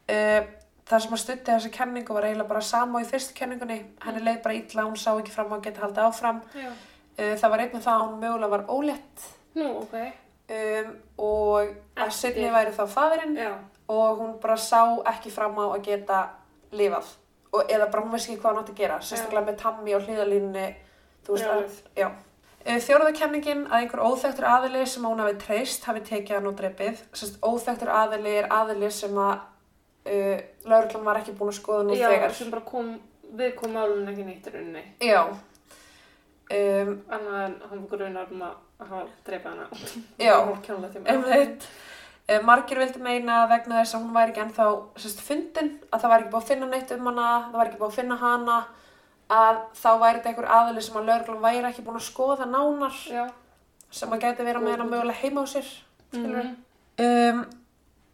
[0.07, 0.43] Uh,
[0.89, 3.79] þar sem að stutti þessa kenningu var eiginlega bara sama og í fyrstu kenningunni.
[4.03, 6.41] Henni leið bara illa, hún sá ekki fram á að geta haldið áfram.
[6.57, 6.71] já.
[7.13, 9.91] Uh, það var einnig það að hún mögulega var ólétt Nú, ok,
[10.49, 10.87] um,
[11.21, 12.13] og að.
[12.17, 13.51] Sidney væri þá faðurinn já.
[13.93, 14.79] og hún bara sá
[15.11, 16.23] ekki fram á að geta
[16.73, 17.11] lifað.
[17.53, 20.07] Og, eða bara hún veist ekki hvað hann átti að gera, sérstaklega með Tammy og
[20.07, 20.65] hliðalínunni,
[21.27, 22.09] þú veist að, já.
[22.65, 26.57] Uh, Fjóraða kenningin að einhver óþekktur aðili sem hún hafi treyst hafi tekið hann og
[26.57, 27.05] dreipið.
[27.45, 29.45] Óþekktur aðili er aðili sem að
[30.05, 32.35] uh, lauruglan var ekki búin að skoða nú Já, þegar.
[32.37, 32.93] sem bara kom,
[33.37, 34.83] við kom málun ekki neitt í rauninni.
[35.01, 35.23] Já.
[36.53, 39.67] Um, Annað en hann grunar um að hafa dreipið hana.
[40.19, 40.35] Já.
[40.45, 41.07] Mig.
[41.07, 41.67] Einmitt.
[42.27, 46.11] Eh, Margir vildi meina vegna þess að hún væri ekki ennþá sérst, fundin, að það
[46.13, 48.59] væri ekki búið að finna neitt um hana, það væri ekki búið að finna hana,
[49.39, 53.01] að þá væri þetta einhver aðili sem að lögreglan væri ekki búin að skoða nánar,
[53.11, 53.25] Já.
[53.91, 55.73] sem að gæti verið með hana mögulega heima á sér.
[56.13, 56.55] Mhm.
[57.03, 57.43] Um,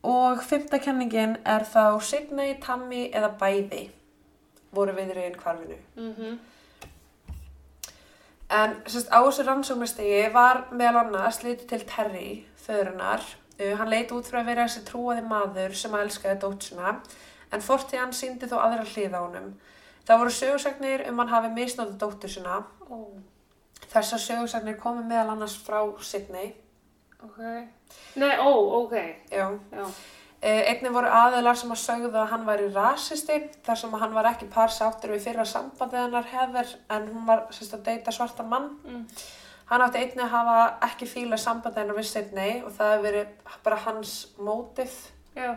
[0.04, 3.90] og fymta kenningin er þá Signey, Tammy eða bæði
[4.72, 5.78] voru viðri inn hvarfinu.
[5.96, 6.40] Mhm.
[8.50, 13.22] En sérst, á þessu rannsóknastigi var meðal annars litið til Terry, föðurinnar.
[13.60, 16.94] Uh, hann leit út fyrir að vera þessi trúaði maður sem að elskaði dótsina,
[17.52, 19.52] en fortið hann síndi þó aðra hlið á honum.
[20.08, 22.64] Það voru sögursagnir um hann hafi misnótið dóttur sína.
[22.90, 22.98] Ó,
[23.90, 26.54] Þessar sögursagnir komu meðal annars frá Sydney.
[27.26, 27.42] Ok.
[28.22, 28.50] Nei, ó,
[28.84, 28.96] ok.
[29.32, 29.46] Já.
[29.74, 29.86] Já.
[30.40, 34.14] Uh, einnig voru aðilar sem að sögðu að hann væri rasisti, þar sem að hann
[34.16, 38.48] var ekki parsáttur við fyrra sambandið hennar hefur, en hún var sérst að deyta svartan
[38.48, 38.70] mann.
[38.86, 39.02] Mm.
[39.70, 43.52] Hann átti einnig að hafa ekki fíla sambandi hennar við Sydney og það hefur verið
[43.66, 44.96] bara hans mótið.
[45.36, 45.52] Já.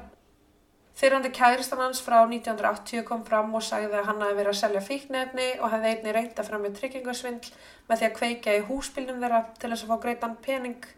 [0.99, 4.83] Fyrrandi kæristan hans frá 1980 kom fram og sagði að hann hefði verið að selja
[4.85, 7.55] fíknefni og hefði einnig reynt að fram með tryggingasvindl
[7.89, 10.91] með því að kveika í húsbílnum þeirra til þess að fá greitan pening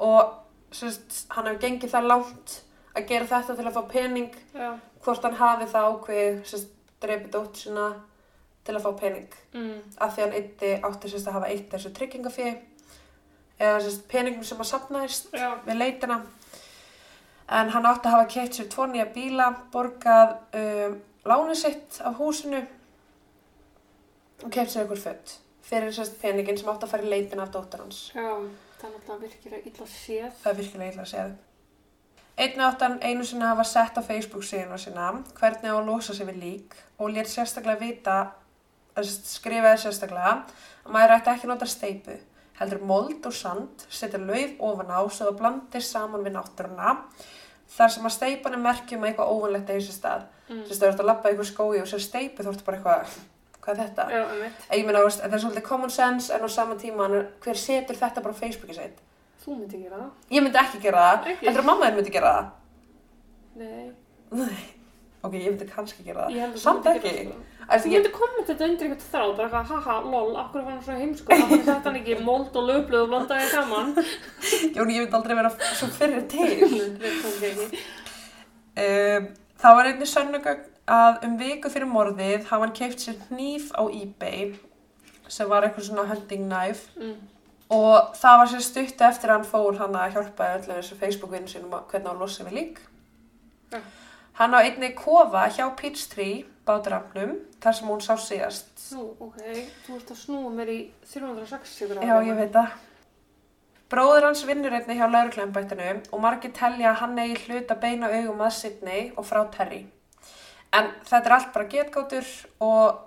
[0.00, 0.34] og
[0.72, 2.56] sérst, hann hefur gengið það langt
[2.96, 4.70] að gera þetta til að fá pening Já.
[5.04, 6.54] hvort hann hafi það ákveð
[7.00, 7.84] dreipið dótt sína
[8.64, 9.80] til að fá pening Mm.
[9.98, 12.44] af því hann eitti átti sérst að hafa eitt þessu tryggingafí
[13.60, 15.48] eða sérst peningum sem að sapnaðist Já.
[15.66, 16.20] við leitina
[17.50, 22.14] en hann átti að hafa keitt sér tvo nýja bíla borgað um, láni sitt af
[22.20, 22.60] húsinu
[24.44, 25.34] og keitt sér einhver fött
[25.66, 28.28] fyrir peningin sem átti að fara í leitina af dóttar hans Já.
[28.80, 30.32] Það er náttúrulega virkilega illa séð.
[30.42, 31.30] það er virkilega illa að segja
[32.40, 36.14] Einni átti hann einu sinni að hafa sett á Facebook síðan sína hvernig að losa
[36.16, 38.14] sig við lík og létt sérstaklega vita
[38.96, 40.30] að skrifaði sérstaklega
[40.86, 42.16] að maður ætti ekki að nota steipu
[42.60, 46.94] heldur mold og sand, setja lauf ofan á svo það blandist saman við náttúruna
[47.76, 50.64] þar sem að steipan er merkjum að eitthvað óvanlegt eða þessi stað Mm.
[50.66, 52.76] þess að þú ert að labba í einhver skói og sér steipu þú ert bara
[52.80, 53.10] eitthvað,
[53.60, 54.06] hvað er þetta?
[54.14, 54.66] Já, um mitt.
[54.72, 57.08] Ég meina, þetta er svolítið common sense en á sama tíma
[57.44, 58.98] hver setur þetta bara á Facebooki sitt?
[59.44, 60.10] Þú myndi gera það?
[60.36, 61.46] Ég myndi ekki gera það, Ekki?
[61.48, 62.50] heldur að mamma þér myndi gera það
[63.60, 63.88] Nei.
[64.42, 64.60] Nei.
[65.20, 66.40] Ok, ég myndi kannski gera Ég það.
[66.40, 67.10] held að þú Samt myndir ekki.
[67.16, 67.34] gera
[67.70, 70.84] það, ég, myndi kommenta þetta undir eitthvað þráð, bara eitthvað, haha, lol, akkur var hann
[70.86, 73.92] svo heimskur, akkur sett hann ekki mold og löfblöð og blandaði saman.
[74.78, 76.48] Jón, ég myndi aldrei vera svo fyrir til.
[77.20, 77.60] Það
[78.80, 79.28] um,
[79.60, 83.82] það var einnig sönnugögn að um viku fyrir morðið hafa hann keift sér hníf á
[83.86, 84.56] eBay
[85.30, 87.16] sem var eitthvað svona hunting knife Mm.
[87.70, 91.46] og það var sér stutt eftir að hann fór hann að hjálpa öllu þessu Facebook-vinn
[91.48, 92.80] sinum að hvernig hann losa við lík.
[93.72, 93.78] Ja.
[94.40, 98.70] Hann á einnig kofa hjá Peachtree bátarafnum þar sem hún sá síðast.
[98.96, 99.38] Nú, ok,
[99.86, 100.78] þú ert að snúa mér í
[101.12, 102.06] 360 gráður.
[102.08, 102.70] Já, ég veit það.
[103.90, 108.10] Bróður hans vinnur einni hjá lauruglembættinu og margir telja að hann eigi hlut að beina
[108.10, 109.80] augum að Sydney og frá Terry.
[110.72, 112.26] En þetta er allt bara getgátur
[112.62, 113.00] og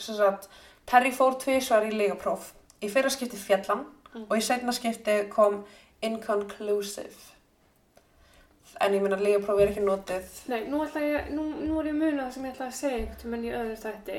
[0.00, 0.48] sagt,
[0.86, 2.52] Terry fór tvísvar í lígapróf.
[2.82, 4.26] Í fyrra skipti fjallan Mm.
[4.28, 5.62] og í setna skipti kom
[6.04, 7.16] inconclusive.
[8.80, 10.26] En ég meina lígapróf er ekki notið.
[10.52, 13.32] Nei, nú, ég, nú, nú er ég munið það sem ég ætla að segja einhvern
[13.32, 14.18] veginn í öðru þætti.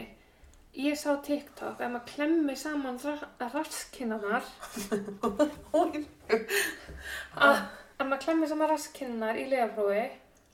[0.81, 4.43] Ég sá TikTok að maður klemmi saman ra raskinnanar,
[7.37, 7.57] að,
[7.99, 10.07] að maður klemmi saman raskinnanar í legaprófi,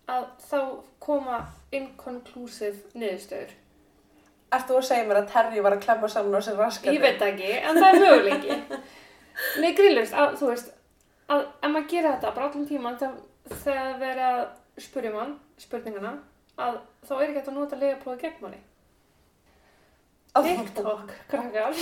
[0.10, 0.60] að þá
[1.04, 1.39] koma
[1.76, 3.56] inconclusive niðurstöður.
[4.58, 6.95] Ertu að segja mér að Terry var að klemma saman á sér raskandi?
[6.98, 8.80] Ég veit ekki, en það er möguleiki.
[9.62, 10.72] Nei, grillust, að, þú veist,
[11.30, 13.19] að ef maður gerir þetta bara allan tíman þegar,
[13.52, 14.41] þegar verið að
[14.88, 16.15] spurja mann, spurningana,
[16.60, 18.63] að þá er ekki hægt að nota legaprófi gegn manni.
[20.39, 21.78] TikTok, krakkar.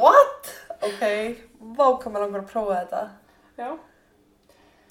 [0.00, 0.50] What?
[0.84, 1.04] Ok,
[1.76, 3.04] váka maður langar að prófa þetta.
[3.60, 3.68] Já.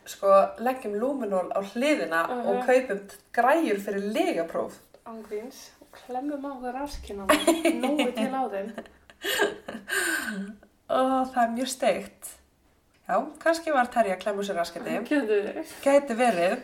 [0.05, 0.27] Sko,
[0.59, 2.47] leggjum lúminól á hliðina Mhm.
[2.47, 2.99] og kaupum
[3.33, 4.73] græjur fyrir legapróf.
[5.05, 5.69] Ángríns.
[5.81, 8.71] Og klemmum á það raskina nógu til á þeim.
[10.89, 12.27] Ó, það er mjög steikt.
[13.09, 14.71] Já, kannski var Terry að klemma sér þau.
[15.83, 16.57] Gæti verið.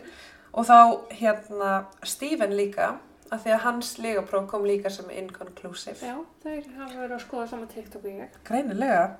[0.52, 2.94] Og þá hérna Stephen líka,
[3.30, 5.96] af því að hans legapróf kom líka sem inconclusive.
[6.02, 8.28] Já, þeir hafa verið að skoða sama TikTok og ég.
[8.44, 9.10] Greinilega.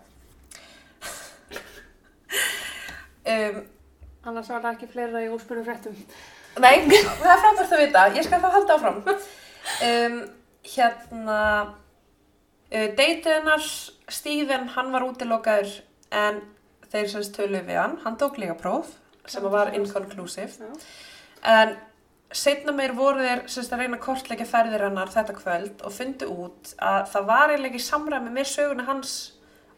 [3.26, 3.66] um,
[4.28, 5.98] Annars var það ekki fleira í óspurðum fréttum.
[6.60, 6.74] Nei,
[7.22, 8.06] það er frábært að vita.
[8.16, 9.02] Ég skal þá halda áfram.
[9.86, 10.16] Um,
[10.74, 11.42] hérna,
[12.68, 13.68] uh, deytið hennar,
[14.10, 15.76] Stephen, hann var útilokaður
[16.12, 16.42] en
[16.90, 17.96] þeir semst töluðu við hann.
[18.04, 18.90] Hann tók líka próf
[19.30, 20.68] sem var inconclusive.
[21.46, 21.76] En
[22.34, 26.28] setna meir voru þeir semst að reyna að kortleggja ferðir hennar þetta kvöld og fundu
[26.30, 29.16] út að það var eiginlega ekki samræmi með söguna hans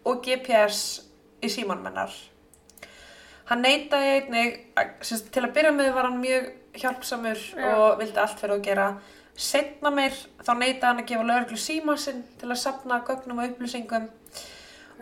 [0.08, 0.82] og GPS
[1.42, 2.14] í símanum hennar.
[3.52, 6.46] Hann neitaði einnig, að- sem sagt, til að byrja með var hann mjög
[6.80, 7.66] hjálpsamur Já.
[7.76, 8.86] og vildi allt fyrir að gera.
[9.36, 13.50] Setna meir þá neitaði hann að gefa lögreglu síma sinn til að sapna gögnum og
[13.50, 14.08] upplýsingum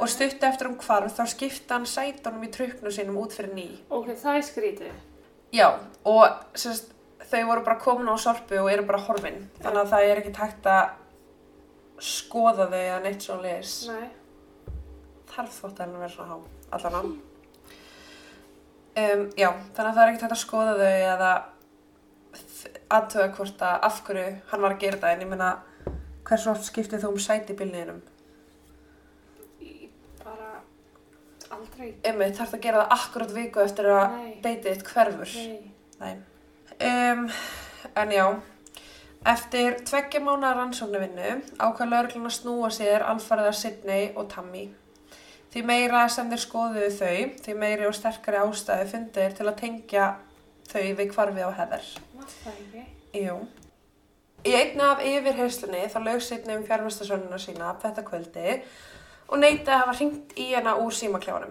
[0.00, 3.68] og stutti eftir um hvarf þá skipta hann sætunum í truknu sínum út fyrir ný.
[3.90, 4.92] Ok, það er skrítið.
[5.52, 5.68] Já,
[6.04, 6.92] og sem sagt,
[7.30, 9.48] þau voru bara komin á sorpu og eru bara horfin.
[9.62, 10.90] Þannig að það er ekki tækt að
[12.00, 13.86] skoða þau eða neitt svo leis.
[13.86, 14.08] Nei.
[15.30, 16.40] Þarf þótt að vera svona há,
[16.72, 17.29] allan á.
[19.00, 21.32] Um, já, þannig að það er ekki tækt að skoða þau eða
[22.90, 25.12] aðtöða hvort að af hverju hann var að gera þetta.
[25.14, 25.50] En ég meina,
[26.28, 28.00] hversu oft skiptið þú um sæti bílniðinum?
[30.24, 30.50] Bara
[31.56, 31.92] aldrei.
[32.10, 35.36] Emmi, þarf að gera það akkurat viku eftir að deytið þitt hverfur.
[35.36, 35.70] Nei.
[36.00, 36.14] Nei.
[36.80, 37.26] Um,
[38.00, 38.26] en já,
[39.28, 44.68] eftir tveggja mánu rannsóknarvinnu ákvað lögreglun að snúa sér alfarið að Sydney og Tammy.
[45.50, 50.04] Því meira sem þeir skoðuðu þau, því meiri og sterkari ástæði fundir til að tengja
[50.70, 51.88] þau við hvarfið á heðar.
[52.14, 52.84] Var það ekki?
[53.24, 53.38] Jú.
[54.46, 58.60] Í einna af yfirheyslunni þá lög Sydney um fjármestasönnuna sína þetta kvöldi
[59.28, 61.50] og neitaði að hafa hringt í hana úr símaklefanum.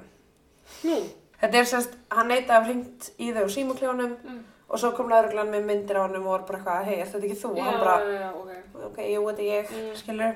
[0.87, 0.95] Nú.
[1.41, 4.39] Þetta er sérst, hann neitaði að hafa hringt í þau úr símaklefanum Mm.
[4.69, 7.25] Og svo kom lauruglan með myndir á hann og var bara eitthvað, hei, er þetta
[7.25, 7.49] ekki þú?
[7.57, 8.51] Og hann bara, já, ok.
[8.85, 9.95] ok, jú, þetta er ég, Mm.
[9.97, 10.35] skilur.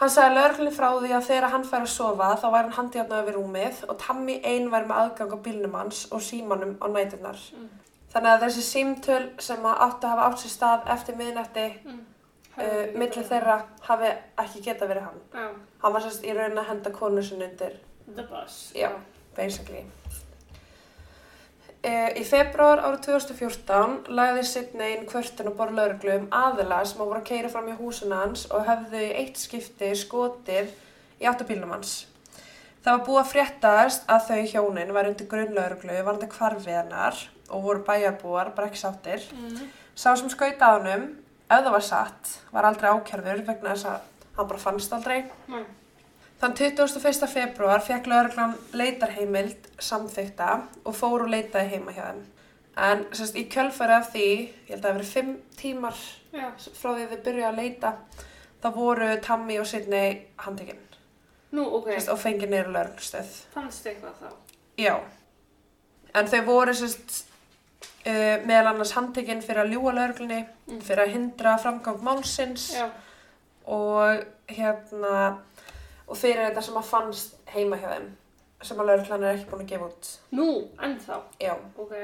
[0.00, 3.26] Hann sagði lauruglinni frá því að þegar hann fær að sofa þá væri hann handjárnaði
[3.28, 7.38] við rúmið og Tammy ein væri með aðgang á bílnum hans og símanum á nætunar.
[7.54, 7.68] Mm.
[8.12, 12.00] Þannig að þessi símtöl sem að áttu að hafa átt sér stað eftir miðnætti Mm.
[12.58, 13.54] uh, milli þeirra
[13.86, 14.10] hafi
[14.42, 15.20] ekki geta verið hann.
[15.32, 15.46] Já,
[15.82, 17.78] Hann var sérst í raun að henda konu sinni undir
[18.16, 18.72] the bus.
[18.76, 18.90] Já.
[19.36, 19.84] basically.
[21.82, 27.00] Uh, í februar árið 2014 lagði Sidney inn kvörtun og borð lauruglu um aðila sem
[27.02, 30.70] voru að keira fram í húsinu hans og hefðu í eitt skipti skotið
[31.18, 32.04] í áttabílnum hans.
[32.84, 37.18] Það var búið að fréttast að þau hjónin var undir grunnlauruglu varandi hvarfið hennar
[37.50, 39.26] og voru bæjarbúar, bara ekki sáttir.
[39.34, 39.68] Mm.
[39.98, 41.10] Sá sem skaut á honum,
[41.50, 45.24] ef það var satt, var aldrei ákjörður vegna þess að hann bara fannst aldrei.
[45.50, 45.64] Nei.
[46.42, 47.26] Þann 21.
[47.30, 50.48] februar fekk lauruglan leitarheimild samþykta
[50.82, 52.22] og fór og leitaði heima hjá þeim.
[52.82, 54.24] En sérst, í kjölfæri af því,
[54.66, 55.98] ég held að það verið fimm tímar
[56.32, 56.46] Já.
[56.80, 57.90] frá því þau byrjuði að leita,
[58.62, 60.80] þá voru Tammy og Sidney handtekinn
[61.52, 61.90] Nú, ok.
[61.92, 63.34] sérst, og fengið neyru lauruglustöð.
[63.52, 64.32] Fannst eitthvað þá?
[64.80, 64.94] Já.
[66.16, 67.20] En þau voru sérst,
[68.06, 70.80] uh, meðal annars handtekinn fyrir að ljúa lauruglunni, Mm.
[70.80, 72.88] fyrir að hindra framgang málsins Já.
[73.66, 75.38] og hérna
[76.12, 78.10] og fyrir þetta sem að fannst heima hjá þeim
[78.62, 80.48] sem að lauruglan er ekki búin að gefa út Nú,
[80.86, 81.16] ennþá.
[81.42, 81.94] já, Ok.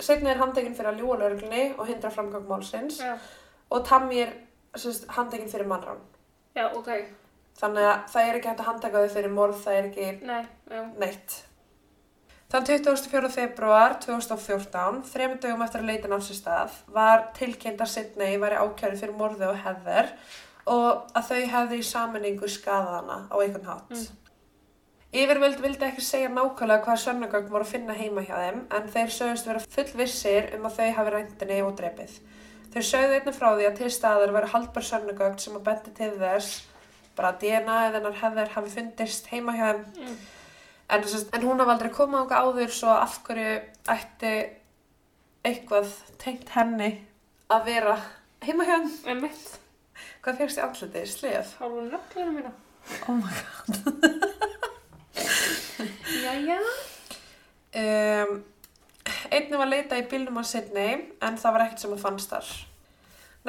[0.00, 3.12] setni er handtekinn fyrir að ljúa lauruglunni og hindra framgang málsins Já.
[3.70, 4.32] og Tammy er
[4.74, 6.00] sérst, handtekinn fyrir mannrán
[6.56, 6.88] Já, ok.
[7.60, 10.42] þannig að það er ekki hægt að handtaka þau fyrir morð það er ekki Nei,
[10.98, 11.38] neitt
[12.50, 13.28] Þann 24.
[13.30, 18.56] februar 2014, þrejum dögum eftir að leitin á sér stað, var tilkynnt að Sidney væri
[18.58, 20.08] ákjæri fyrir morði og heðver
[20.66, 23.94] og að þau hefði í saminningu skadaðana á einhvern hátt.
[23.94, 24.16] Mm.
[25.10, 29.14] Yfirvöld vildi ekki segja nákvæmlega hvað sönnugögn voru að finna heima hjá þeim en þeir
[29.14, 32.12] sögust vera fullvissir um að þau hafi ræntinni og drepið.
[32.70, 36.12] Þau sögðu einnig frá því að til staðar veri haldbar sönnugögn sem að bendi til
[36.20, 36.60] þess
[37.18, 40.14] bara DNA eða hennar hefðir hafi fundist heima hjá þeim Mm.
[40.94, 43.56] en, en hún hafi aldrei komað ánga áður svo af hverju
[43.96, 44.32] ætti
[45.44, 45.90] eitthvað
[46.22, 46.92] tengt henni
[47.50, 47.96] að vera
[48.46, 49.26] heima hjá þeim.
[50.20, 51.02] Hvað fegst í andliti?
[51.08, 51.54] Slef?
[51.60, 52.50] Hálfa nöglunum mína.
[53.08, 53.76] Oh my god.
[56.24, 56.58] Jæja.
[57.80, 58.34] Um,
[59.30, 62.50] einnig var leitað í bílnum á Sydney en það var ekkert sem að fannst þar.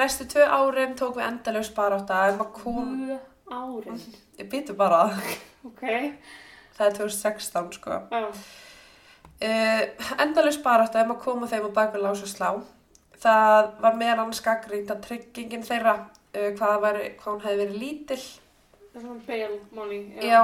[0.00, 2.92] Næstu tvö árin tók við endalaus barátta um að kom...
[3.02, 3.18] Tvö
[3.52, 4.00] árin.
[4.40, 5.02] Ég býtu bara,
[5.68, 5.82] Ok.
[6.78, 7.98] það er 2016 sko.
[8.14, 8.30] Já.
[9.42, 9.82] Uh,
[10.22, 12.48] endalaus barátta um að koma þeim á bakvið lás og slá.
[13.22, 15.96] Það var meðan gaggrínt að tryggingin þeirra
[16.32, 18.24] hvað, var, hvað hún hefði verið lítill.
[19.26, 20.02] Bail money.
[20.20, 20.42] Já.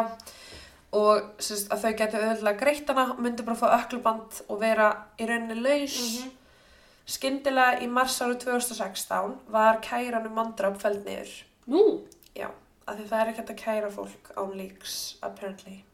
[0.96, 4.86] Og sérst, að þau getur auðvitað greitt hana, myndi bara fá ökluband og vera
[5.20, 5.98] í rauninni laus.
[6.22, 6.30] Mhm.
[7.08, 11.30] Skyndilega í mars árið 2016 var kæran um mandrap feld niður.
[11.68, 11.82] Nú,
[12.36, 12.48] Já,
[12.86, 15.84] af því það er ekki hægt að kæra fólk án líks, apparently.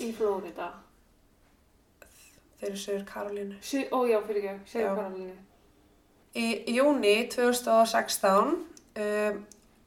[0.00, 0.72] í Flórida.
[2.60, 3.56] Þeir eru sögur Karolínu.
[3.92, 4.58] Ó já, fyrir ekki, Já.
[4.72, 5.36] segja Karolínu.
[6.34, 8.64] Í júni 2016
[9.02, 9.42] um,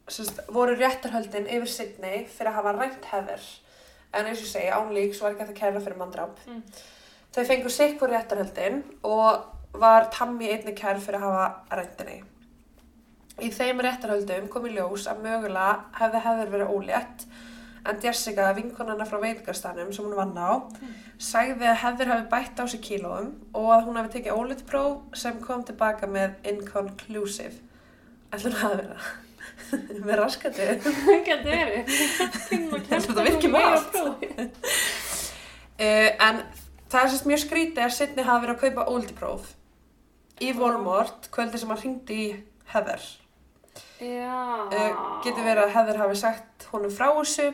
[0.07, 3.49] sérst, voru réttarhöldin yfir Sydney fyrir að hafa rænt hefur.
[4.15, 6.39] En eins og ég segi, án líks var ekki að kæra fyrir mandrap.
[6.47, 6.63] Mm.
[7.35, 12.21] Þau fengu sikkur réttarhöldin og var Tammy einnig kær fyrir að hafa rændinni.
[13.43, 17.27] Í þeim réttarhöldum kom í ljós að mögulega hefði hefur verið ólétt
[17.87, 20.51] en Jessica, vinkonana frá veitingarstanum sem hún vann á,
[21.21, 25.39] sagði að hefur hafi bætt á sig kílóum og að hún hafi tekið óléttpróf sem
[25.43, 27.61] kom tilbaka með inconclusive.
[28.35, 28.97] Ætlum að vera
[30.07, 30.67] með raskandi.
[31.27, 31.91] Getur verið.
[32.87, 33.99] Þetta virkir allt.
[35.77, 36.41] Uh, en
[36.87, 39.53] það er sérst mjög skrítið að Sidney hafi verið að kaupa óléttpróf
[40.43, 42.27] í Volmort kvöldi sem hann hringdi í
[42.73, 43.03] Heather.
[44.01, 44.41] Já.
[44.71, 44.91] Uh,
[45.25, 47.49] getur verið að Heather hafi sagt honum frá þessu,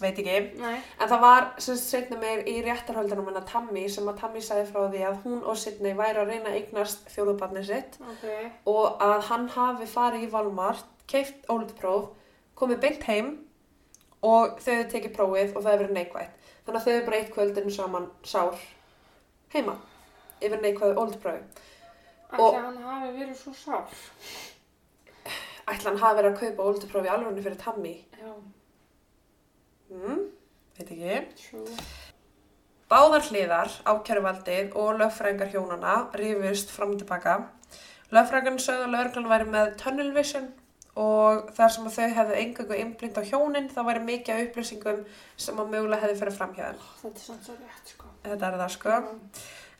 [0.00, 0.36] veit ekki.
[0.60, 0.76] Nei.
[1.00, 4.82] En það var sem setna meir í réttarhöldunum hennar Tammy sem að Tammy sagði frá
[4.92, 8.26] því að hún og Sidney væri að reyna að eignast fjóðubarnið sitt Ok.
[8.66, 12.08] og að hann hafi farið í Valmart, keift óléttpróf,
[12.56, 13.30] komið beint heim
[14.22, 16.32] og þau hefði tekið prófið og það hefði verið neikvætt.
[16.66, 18.56] Þannig að þau hefði bara eitt kvöldinu saman sár
[19.54, 19.76] heima
[20.42, 21.42] yfir neikvæðu óléttprófi.
[22.26, 23.86] Ætli Og- hann hafi verið svo sár.
[25.66, 27.94] Ætla hann hafi verið að kaupa óléttprófi alveg fyrir Tammy.
[28.20, 28.32] Já.
[29.90, 30.26] Hmm,
[30.78, 31.16] veit ekki.
[31.40, 31.78] True.
[32.86, 37.40] Báðar hliðar, ákæruvaldið og lögfræðingar hjónana rífust fram og tilbaka.
[38.14, 40.46] Lögfræðingarnir sögðu að lögreglan væri með tunnel vision
[40.96, 45.00] og þar sem þau hefðu engangu innblind á hjónin þá væri mikið upplýsingum
[45.36, 46.84] sem að mögulega hefði fyrir fram hjá þeim.
[47.02, 48.12] Þetta er samt svo rétt, sko.
[48.26, 49.00] Þetta er það sko.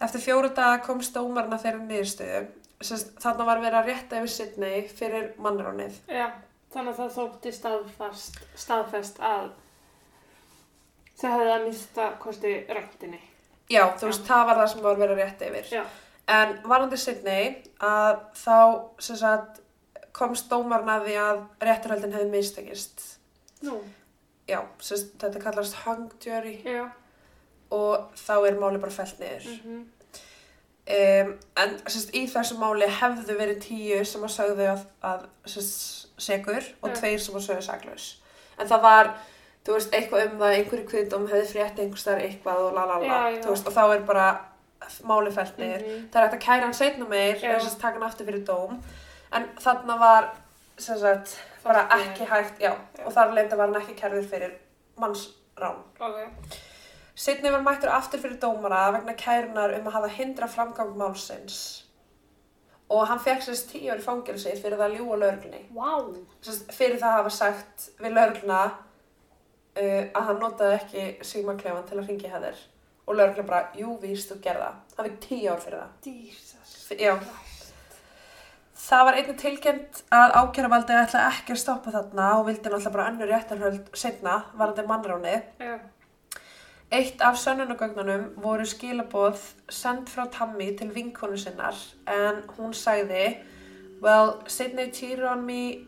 [0.07, 2.41] Eftir fjóru daga komst dómarna þeirra.
[2.85, 5.95] Sest, þarna var verið að rétta yfir Sydney fyrir mannránið.
[6.13, 6.27] Já,
[6.75, 9.47] þannig að það þótti staðfast, staðfest að
[11.21, 13.21] þau hefði að mista kosti rættinni.
[13.73, 15.71] Já, þú veist, það var það sem var verið að rétta yfir.
[15.75, 15.85] Já.
[16.37, 17.49] En varandi Sydney
[17.87, 18.59] að þá
[18.99, 19.61] sagt,
[20.17, 23.05] komst dómarna að því að réttarhöldin hefði mistekist.
[23.67, 23.81] Nú,
[24.47, 25.75] Já, sagt, þetta kallast
[26.63, 26.85] já.
[27.75, 29.47] og þá er máli bara fellt niður.
[29.65, 29.85] Mm
[30.87, 35.25] Um, en sagt, í þessu máli hefðu verið tíu sem að sögðu að, að
[36.23, 36.95] segur og Já.
[37.01, 38.05] tveir sem að sögðu saklaus.
[38.55, 39.11] En það var,
[39.67, 42.99] þú veist, eitthvað um það, einhverju kviðdóm hefði frétt einhvers þar eitthvað og la la
[42.99, 43.41] la, Já, já.
[43.45, 44.27] þú veist, og þá er bara
[45.03, 45.83] máli fellt niður.
[45.87, 46.09] -hmm.
[46.13, 47.49] Það er hægt að kæra hann setna meir, Já.
[47.51, 48.79] eða sem sagt taka hann aftur fyrir dóm,
[49.33, 50.31] en þarna var,
[50.79, 52.73] sem sagt, bara ekki hægt, já,
[53.07, 54.53] og þar leita var hann ekki kærður fyrir
[55.01, 55.77] mannsrán.
[56.01, 56.21] Ok.
[57.15, 61.83] Sidney var mættur aftur fyrir dómara vegna kærunar um að hafa hindra framgang málsins
[62.91, 65.17] og hann fekk sérst tíu ári fangelsi fyrir það að ljúa.
[65.75, 66.15] Vá.
[66.43, 68.61] Sérst, fyrir það að hafa sagt við lögregluna
[69.77, 72.63] uh, að hann notaði ekki símaklefan til að ringi hefðir
[73.07, 74.73] og lögregluna bara, jú víst, þú gerða.
[74.97, 76.97] Hann fekk tíu ár fyrir það.
[76.99, 77.13] Já.
[78.87, 83.07] Það var einnig tilkynnt að ákjæravaldi ætla ekki að stoppa þarna og vildi náttúrulega bara
[83.13, 85.37] önnur réttarhöld setna varandi mannráni.
[85.63, 85.77] Já.
[86.91, 89.41] Eitt af sönnunagögnunum voru skilaboð
[89.75, 91.75] send frá Tammy til vinkonu sinnar
[92.07, 93.41] en hún sagði
[94.03, 95.87] Well, Sydney cheated on me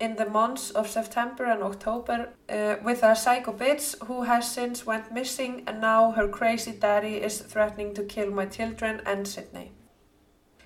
[0.00, 4.86] in the months of September and October uh, with a psycho bitch who has since
[4.86, 9.72] went missing and now her crazy daddy is threatening to kill my children and Sydney.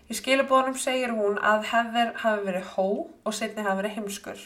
[0.09, 2.89] Í skilabónum segir hún að Heather hafi verið hó
[3.25, 4.41] og Sydney hafi verið heimskur.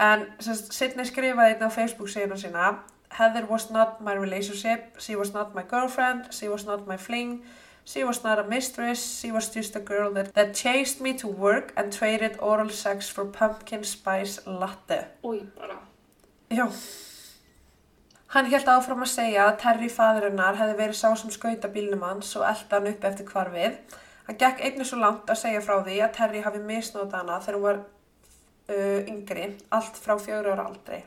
[0.00, 2.70] En Sydney skrifaði þetta á Facebook síðan sína
[3.16, 7.30] Heather was not my relationship, she was not my girlfriend, she was not my fling,
[7.30, 7.56] she was not
[7.94, 12.36] a mistress, she was just a girl that, that chased me to work and traded
[12.40, 15.06] oral sex for pumpkin spice latte.
[15.22, 15.78] Új, bara.
[16.50, 16.66] Já.
[18.26, 22.34] Hann held áfram að segja að Terry fadrinnar hefði verið sá sem skauta bílnum hans
[22.36, 23.76] og elda hann upp eftir hvarfið.
[24.26, 27.56] Hann gekk einnig svo langt að segja frá því að Terry hafi misnóta hana þegar
[27.56, 31.04] hún var uh, yngri, allt frá fjögur ára aldrei.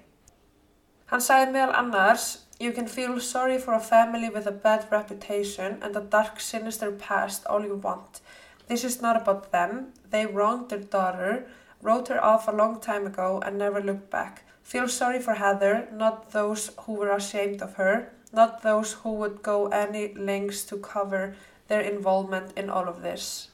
[1.11, 2.29] Hann sagði meðal annars
[2.59, 6.91] You can feel sorry for a family with a bad reputation and a dark sinister
[6.91, 8.19] past all you want.
[8.67, 9.93] This is not about them.
[10.09, 11.47] They wronged their daughter,
[11.81, 14.43] wrote her off a long time ago and never looked back.
[14.61, 19.41] Feel sorry for Heather, not those who were ashamed of her, not those who would
[19.41, 21.35] go any lengths to cover
[21.69, 23.49] their involvement in all of this.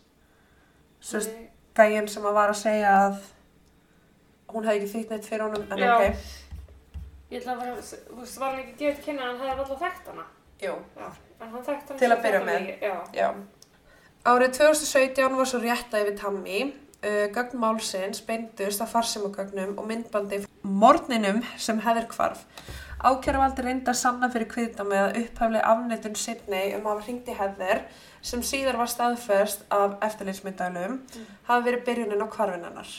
[0.99, 1.51] Svo Nei.
[1.77, 3.21] gæinn sem að var að segja að
[4.49, 6.44] hún hefði ekki þýtt neitt fyrir honum, en ok.
[7.31, 9.63] Ég ætla að vera, þú veist, var hann ekki gefið til kynna að hann hefði
[9.65, 10.25] alltaf þekkt hana.
[10.61, 10.73] Jú.
[10.99, 11.07] Já.
[11.41, 12.59] En hann þekkt hana Til að byrja með.
[12.61, 12.95] mikið, Já.
[13.13, 13.29] Já.
[14.25, 16.59] Árið 2017 var svo rétta yfir Tammy.
[17.05, 22.39] Uh, gögn málsins beindust að farsimugögnum og myndbandi morninum sem hefur hvarf.
[23.05, 27.83] Ákjæravaldi reyndi að sanna fyrir kviðna með að upphaflega afnettun Sydney um að í hefðir
[28.25, 31.25] sem síðar var staðfest af eftirlitsmyndalum Mm.
[31.47, 32.89] hafi verið byrjunin á hvarfinennar.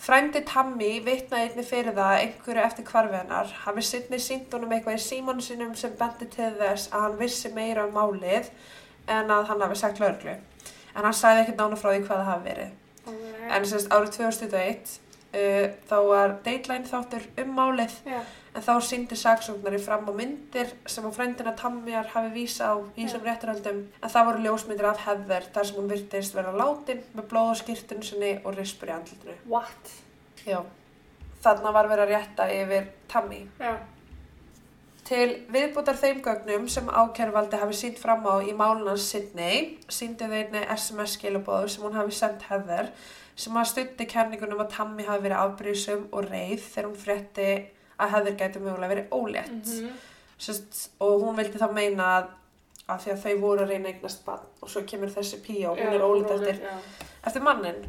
[0.00, 4.98] Frændi Tammy vitnaði einnig fyrir það að einhverju eftir hvarfinennar hafi Sydney sínt honum eitthvað
[4.98, 8.50] í símanu sinum sem bendi til þess að hann vissi meira um málið
[9.08, 10.36] en að hann hafi sagt lögreglu.
[10.96, 12.74] En hann sagði ekkert nána frá því hvað það hafi verið.
[13.56, 14.94] En semst árið 2021
[15.40, 18.20] uh, þá var Dateline þáttur um málið Já.
[18.56, 23.04] En þá síndi saksóknari fram á myndir sem að frændina Tammjar hafi vísa á í
[23.04, 27.28] þessum réttaröldum en það voru ljósmyndir af hefðir þar sem hún virtist vera látin með
[27.32, 29.36] blóð á skýrtun sinni og rispur í andlutinu.
[29.52, 29.92] What?
[30.46, 30.62] Já.
[31.44, 33.42] Þarna var verið að rétta yfir Tammy.
[33.60, 33.76] Já.
[35.06, 40.34] Til viðbútar þeim gögnum sem ákjærvaldi hafi sínt fram á í málunans Sydney, síndi þau
[40.40, 42.90] einni SMS-skilabóðu sem hún hafi sendt hefðir
[43.36, 47.48] sem að stundi kenningunum að Tammy hafi verið afbrýðsum og reið þegar hún frétti
[47.98, 49.52] að hefðir gæti mögulega verið ólétt.
[49.74, 49.92] Mhm.
[50.38, 52.26] Sest, og hún vildi þá meina að,
[52.92, 55.78] að því að þau voru að reyna eignast barn og svo kemur þessi píó, hún
[55.78, 56.60] Já, er ólétt eftir,
[57.24, 57.86] eftir mannin.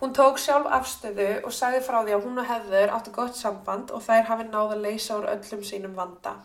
[0.00, 3.90] Hún tók sjálf afstöðu og sagði frá því að hún og hefður áttu gott samband
[3.90, 6.36] og þær hafi náð að leysa úr öllum sínum vanda.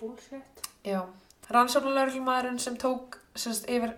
[0.00, 0.66] Bullshit.
[0.84, 1.06] Já.
[1.48, 3.94] Rannsóknarlauglumæðurinn sem tók semst, yfir,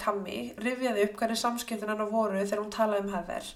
[0.00, 3.52] Tammy rifjaði upp hvernig samskiptin hennar voru þegar hún talaði um hefðir.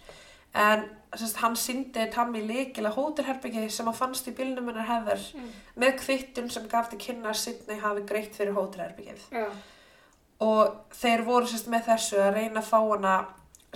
[0.57, 0.85] En
[1.17, 5.51] semst, hann síndi Tammy líkilega hótelherbyggi sem að fannst í bílnum hennar hefðir Mm.
[5.83, 9.21] með kvittun sem gaf til kynna að Sydney hafi greitt fyrir hótelherbyggið.
[9.33, 9.47] Já.
[10.41, 13.27] Og þeir voru semst, með þessu að reyna að fá hana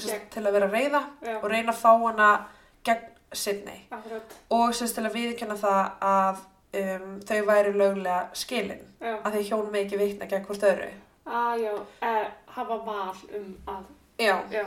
[0.01, 0.27] Gegn.
[0.31, 1.37] til að vera reyða Já.
[1.43, 2.29] og reyna að fá hana
[2.85, 3.81] gegn Sydney.
[3.93, 4.35] Akkurat.
[4.51, 6.39] Og til að viðkjanna það að
[6.81, 8.87] um, þau væri löglega skilin.
[9.01, 9.17] Já.
[9.25, 10.91] að því hjón með ekki vitna gegn hvort öðru.
[11.27, 11.73] Ah, já.
[12.03, 12.27] Eh,
[12.57, 13.85] hafa val um að.
[14.19, 14.41] Já.
[14.51, 14.65] Já.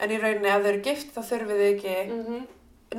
[0.00, 2.46] En í rauninni ef þau eru gift þá þurfið þau ekki Mhm.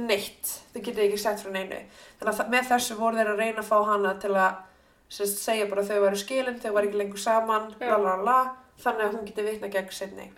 [0.08, 0.54] neitt.
[0.74, 1.82] Þau getið ekki sagt frá neinu.
[2.20, 4.56] Þannig að með þessu voru þeir að reyna að fá hana til að
[5.10, 8.40] sérst, segja bara að þau væru skilin, þau væru ekki lengur saman, la la la,
[8.84, 10.32] þannig að hún geti vitna gegn sinni.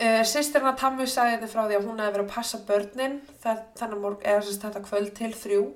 [0.00, 4.42] Uh, Sistirna Tammu sagði þetta frá því að hún hefði verið að passa börnin eða
[4.42, 5.74] sérst, þetta kvöld til þrjú.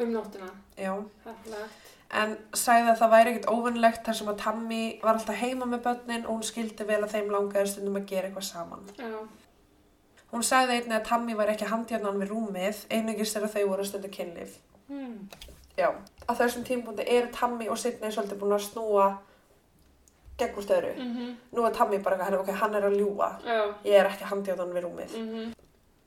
[0.00, 0.48] Um nóttina.
[0.76, 0.94] Já.
[1.26, 1.81] Hefðilegt.
[2.12, 5.80] En sagði að það væri ekkert óvinnlegt þar sem að Tammy var alltaf heima með
[5.86, 8.82] börnin og hún skildi vel að þeim langaði stundum að gera eitthvað saman.
[8.98, 9.14] Já.
[10.32, 14.12] Hún sagði einnig að Tammy var ekki handjarnan við rúmið, einungis þegar þau voru stundu
[14.12, 14.58] kynlíf.
[14.88, 15.28] Hmm.
[15.76, 15.88] Já.
[16.28, 19.06] Á þessum tímpúndi eru Tammy og Sidney svolítið búin að snúa
[20.40, 20.92] gegn úr stöðru.
[20.98, 21.32] Mhm.
[21.52, 23.30] Nú er Tammy bara eitthvað, ok, hann er að ljúa.
[23.44, 23.74] Já.
[23.84, 25.16] Ég er ekki handjarnan við rúmið.
[25.16, 25.52] Mm.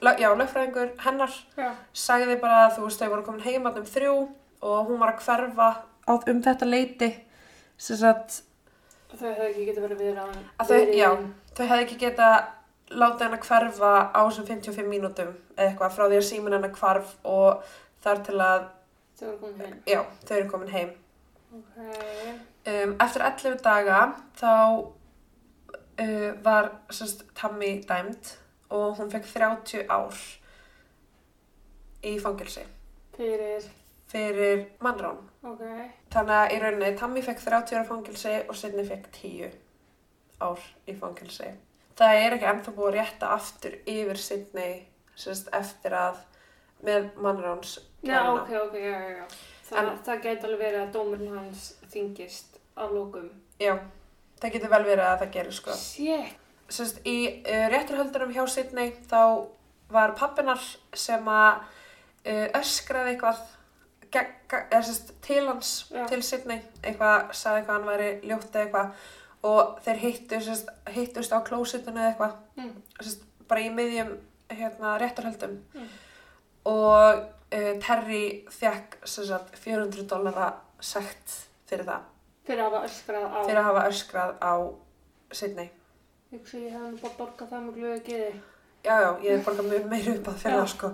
[0.01, 1.71] Já, lögfræðingur hennar Já.
[1.93, 4.29] sagði bara að þú veist, þau voru komin heima um þrjú
[4.61, 5.69] og hún var að hverfa
[6.07, 7.11] á, um þetta leiti.
[7.77, 8.41] Sem sagt,
[9.15, 10.45] Þau hefðu ekki getið verið viðraðan.
[10.59, 11.09] að þau, já,
[11.55, 12.29] þau hefði ekki geta
[12.91, 17.13] látið hennar hverfa á þessum 55 mínútum eða eitthvað frá því að símin hennar hverf
[17.23, 17.63] og
[18.03, 18.65] þar til að,
[19.19, 19.77] Þau voru komin heim.
[19.87, 20.91] já, þau eru komin heim.
[21.55, 21.77] Ok.
[22.65, 23.99] Um, eftir 11 daga
[24.35, 24.51] þá
[26.01, 28.33] uh, var sérst, Tammy dæmd
[28.75, 30.17] og hún fekk 30 ár
[32.03, 32.65] í fangilsi
[33.15, 33.63] Fyrir.
[34.11, 35.21] Fyrir mannrán.
[35.45, 35.63] Ok.
[36.13, 39.55] Þannig að í rauninni Tammy fekk 30 ára fangilsi og Sidney fekk 10
[40.45, 41.51] ár í fangilsi.
[41.95, 44.79] Það er ekki ennþá búið að rétta aftur yfir Sidney
[45.15, 46.17] sérst, eftir að
[46.85, 49.27] með mannráns Já, ok, ok, já, já, já.
[49.65, 53.29] Það, En- það geti alveg verið að dómurinn hans þingist að lókum.
[53.57, 53.77] Já,
[54.41, 55.77] það getur vel verið að það gerir sko.
[55.79, 56.35] Shit.
[56.69, 59.47] Sérst, í uh, rétturhöldunum hjá Sydney þá
[59.93, 60.61] var pappinar
[60.97, 64.04] sem að uh, öskraði eitthvað gegn, gegn, eða, sérst,
[65.21, 66.05] til hans, Já.
[66.07, 68.91] til Sydney, eitthvað, sagði eitthvað hann væri ljótt eða eitthvað
[69.45, 72.73] og þeir hittu, sérst, hittust á klósitinu eða eitthvað, Mm.
[73.47, 74.17] bara í miðjum
[74.49, 75.87] hérna, rétturhöldum Mm.
[76.65, 77.15] og
[77.53, 78.45] uh, Terry
[79.05, 81.35] sérst, 400 dollara sekt
[81.69, 82.01] fyrir það,
[82.45, 83.39] Fyrir að hafa öskrað á.
[83.45, 84.53] fyrir að hafa öskrað á
[85.31, 85.69] Sydney.
[86.31, 88.33] Ég hugsa ég nú bara borgað það með glöðu geði.
[88.85, 90.89] Já, já, ég er borgað mjög meira upp að fyrir það, sko.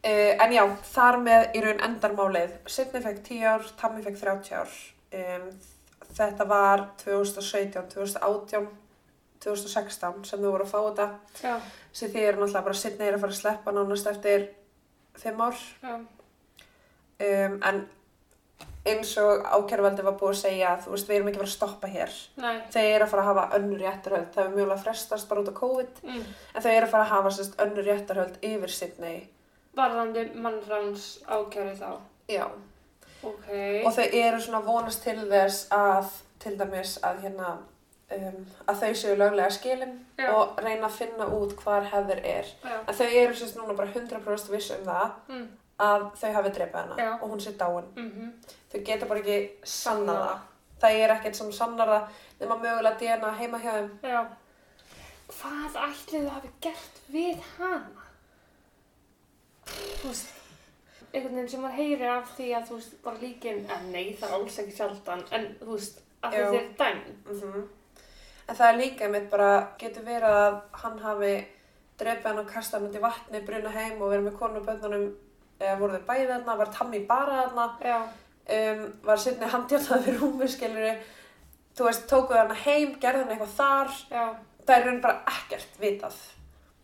[0.00, 0.62] Uh, en já,
[0.94, 2.54] þar með í raun endarmálið.
[2.72, 4.76] Sidney fekk 10 ár, Tammy fekk 30 ár.
[5.20, 5.50] Um,
[6.16, 8.70] þetta var 2017, 2018,
[9.44, 11.08] 2016 sem þau voru að fá þetta.
[11.92, 14.48] Sér því er náttúrulega bara Sidney er að fara að sleppa nánast eftir
[15.20, 15.64] 5 ár.
[17.20, 17.82] Um, en
[18.88, 21.56] eins og ákjærvaldi var búið að segja, þú veist, við erum ekki að fara að
[21.56, 22.14] stoppa hér.
[22.40, 22.54] nei.
[22.72, 24.30] Þeir eru að fara að hafa önnur réttarhöld.
[24.34, 26.00] Það er mjögulega frestast bara út á COVID.
[26.06, 26.24] Mm.
[26.54, 29.20] En þau eru að fara að hafa sérst önnur réttarhöld yfir Sydney.
[29.76, 31.90] Varðandi mannráns ákjæri þá.
[32.28, 32.46] Já.
[33.22, 33.48] Ok.
[33.86, 36.08] Og þau eru svona að vonast til þess að,
[36.42, 37.50] til dæmis að hérna,
[38.16, 40.30] um, að þau séu löglega skilin Já.
[40.34, 42.48] og reyna að finna út hvar hefður er.
[42.64, 42.76] Já.
[42.88, 45.48] En þau eru sérst núna bara 100% viss um það Mm.
[45.80, 47.12] að þau hafi dreipið hana Já.
[47.22, 47.86] og hún sé dáin.
[47.96, 48.32] Mm
[48.72, 50.38] Þau geta bara ekki sanna það.
[50.80, 52.08] Það er ekkert sem sannar það
[52.40, 53.90] nema mögulega DNA heima hjá þeim.
[54.02, 54.20] Já.
[55.30, 57.99] Hvað ætlið þau hafi gert við hana?
[59.66, 60.30] Þú veist,
[61.10, 64.28] einhvern veginn sem maður heyrir af því að þú veist, bara líkin, en nei, það
[64.28, 67.12] er alls ekki sjaldan, en þú veist, að þetta er dæmt.
[67.28, 67.68] Mm
[68.50, 71.34] En það er líka mitt bara, getur verið að hann hafi
[72.00, 74.66] dreipið hann og kastað hann út í vatni, bruna heim og verið með konu og
[74.66, 75.04] bönnunum,
[75.60, 77.44] eða voru þau bæði þarna, var Tammy bara
[77.84, 77.98] Já.
[78.56, 80.98] um, var Sidney handjarnað fyrir rúmi, skilur
[81.78, 84.24] þú veist, tókuðu hann heim, gerðu hann eitthvað þar, Já.
[84.66, 86.18] það er raun bara ekkert vitað.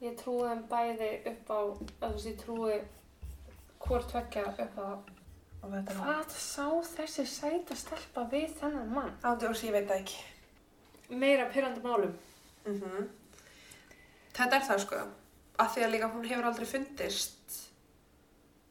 [0.04, 2.80] Ég trúi þeim bæði upp á, að þú veist, ég trúi
[3.86, 4.88] hvort tvekja upp á
[5.66, 9.14] Hvað sá þessi sæta stelpa við þennan mann?
[9.26, 10.20] Ándjórs, ég veit það ekki.
[11.18, 12.12] Meira pyrrandi málum.
[12.66, 13.08] Mm
[14.36, 14.96] Þetta er það sko,
[15.64, 17.62] af því að líka hún hefur aldrei fundist,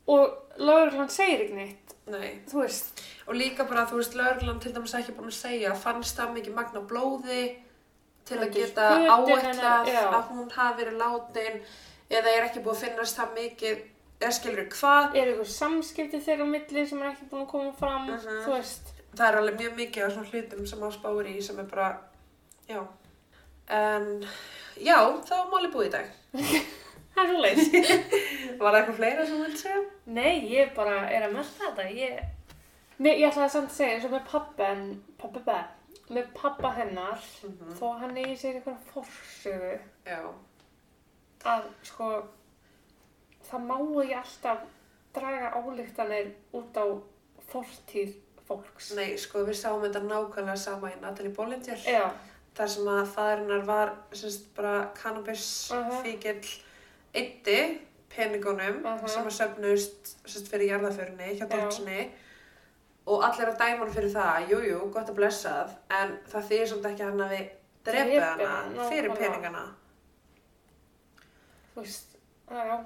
[0.06, 2.42] Og lögreglan segir ekki neitt, nei.
[2.46, 3.02] þú veist.
[3.26, 6.54] Og líka bara, þú veist, lögreglan til dæmis ekki búin að segja, fannst það mikið
[6.60, 7.40] magna blóði
[8.26, 11.60] til að geta áætlað að hún hafi verið látin
[12.10, 13.84] eða er ekki búin að finnast það mikið,
[14.22, 15.16] eða skilur hvað.
[15.16, 18.44] Er eitthvað samskipti þeirra á milli sem er ekki búin að koma fram, Mhm.
[18.46, 18.92] þú veist.
[19.16, 21.98] Það er alveg mjög mikið af svona hlutum sem á spáir í sem er bara,
[22.70, 22.82] já.
[23.70, 24.26] En,
[24.78, 26.10] já, það var máli búið í dag.
[27.16, 27.70] Það er svo leiðis.
[28.60, 29.84] Var það eitthvað fleira sem þú vilt segja?
[30.18, 32.18] Nei, ég bara er að melda þetta, ég...
[33.00, 34.82] Nei, ég ætlaði samt að segja eins og með pappen,
[35.22, 35.56] pappi be,
[36.10, 37.74] með pappa hennar, Mhm.
[37.80, 38.62] þó að hann eigi sér
[38.94, 40.20] forsögu, Já.
[41.46, 42.28] að sko,
[43.50, 44.60] það má ekki alltaf
[45.14, 46.86] draga álíktanir út á
[47.52, 48.16] fortíð
[48.48, 48.96] fólks.
[48.96, 51.78] Nei, sko, við sáum þetta nákvæmlega sama í Natalie Bollinger.
[51.86, 52.12] Já,
[52.56, 56.02] þar sem að fæðurinnar var semst, bara cannabis Aha.
[56.04, 56.62] fíkil
[57.16, 57.80] eitti
[58.10, 59.08] peningunum Aha.
[59.08, 61.70] sem að söfnust semst, fyrir jarðaförinni hjá Já.
[63.06, 66.70] Og allir að dæma hann fyrir það, jújú, jú, gott að blessað en það þýðir
[66.72, 67.42] samt ekki að hann hafi
[67.86, 69.20] drepið Drepið hana hana, fyrir nákvæmlega.
[69.22, 69.66] peningana
[71.76, 72.16] þú veist,
[72.50, 72.78] já, já.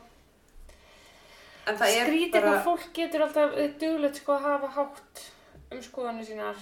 [1.70, 5.24] en það er Skrítið bara hvað fólk getur alltaf duglegt sko að hafa hátt
[5.72, 6.60] um skoðanir sínar.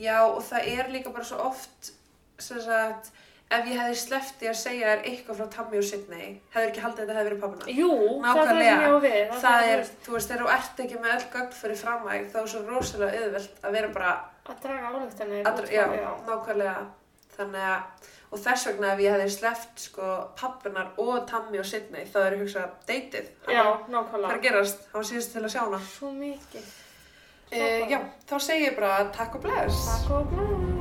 [0.00, 1.92] já og það er líka bara svo oft
[2.38, 3.12] sem sagt
[3.50, 6.80] ef ég hefði sleppt í að segja þér eitthvað frá Tammy og Sidney hefur ekki
[6.84, 8.74] haldið að þetta hefði verið pappina Jú, það er það Nákvæmlega.
[8.74, 9.28] sem ég á við.
[9.30, 12.36] það sem er, þú veist, þegar þú ert ekki með öll gögn fyrir framæg þá
[12.40, 14.12] er svo rosalega auðvelt að vera bara
[14.44, 15.46] Að draga álíktanir.
[15.48, 15.84] að, já,
[16.28, 16.74] nákvæmlega
[17.36, 22.04] þannig að, og þess vegna ef ég hefði sleppt sko pappinar og Tammy og Sidney
[22.10, 24.34] þá er ég hugsað deytið Já, er nákvæmlega.
[24.34, 26.70] að gerast, hann var síðast til að sjá hana Svo mikið.
[27.54, 30.73] uh, já, þá segi ég bara takk og bless Takk og bless.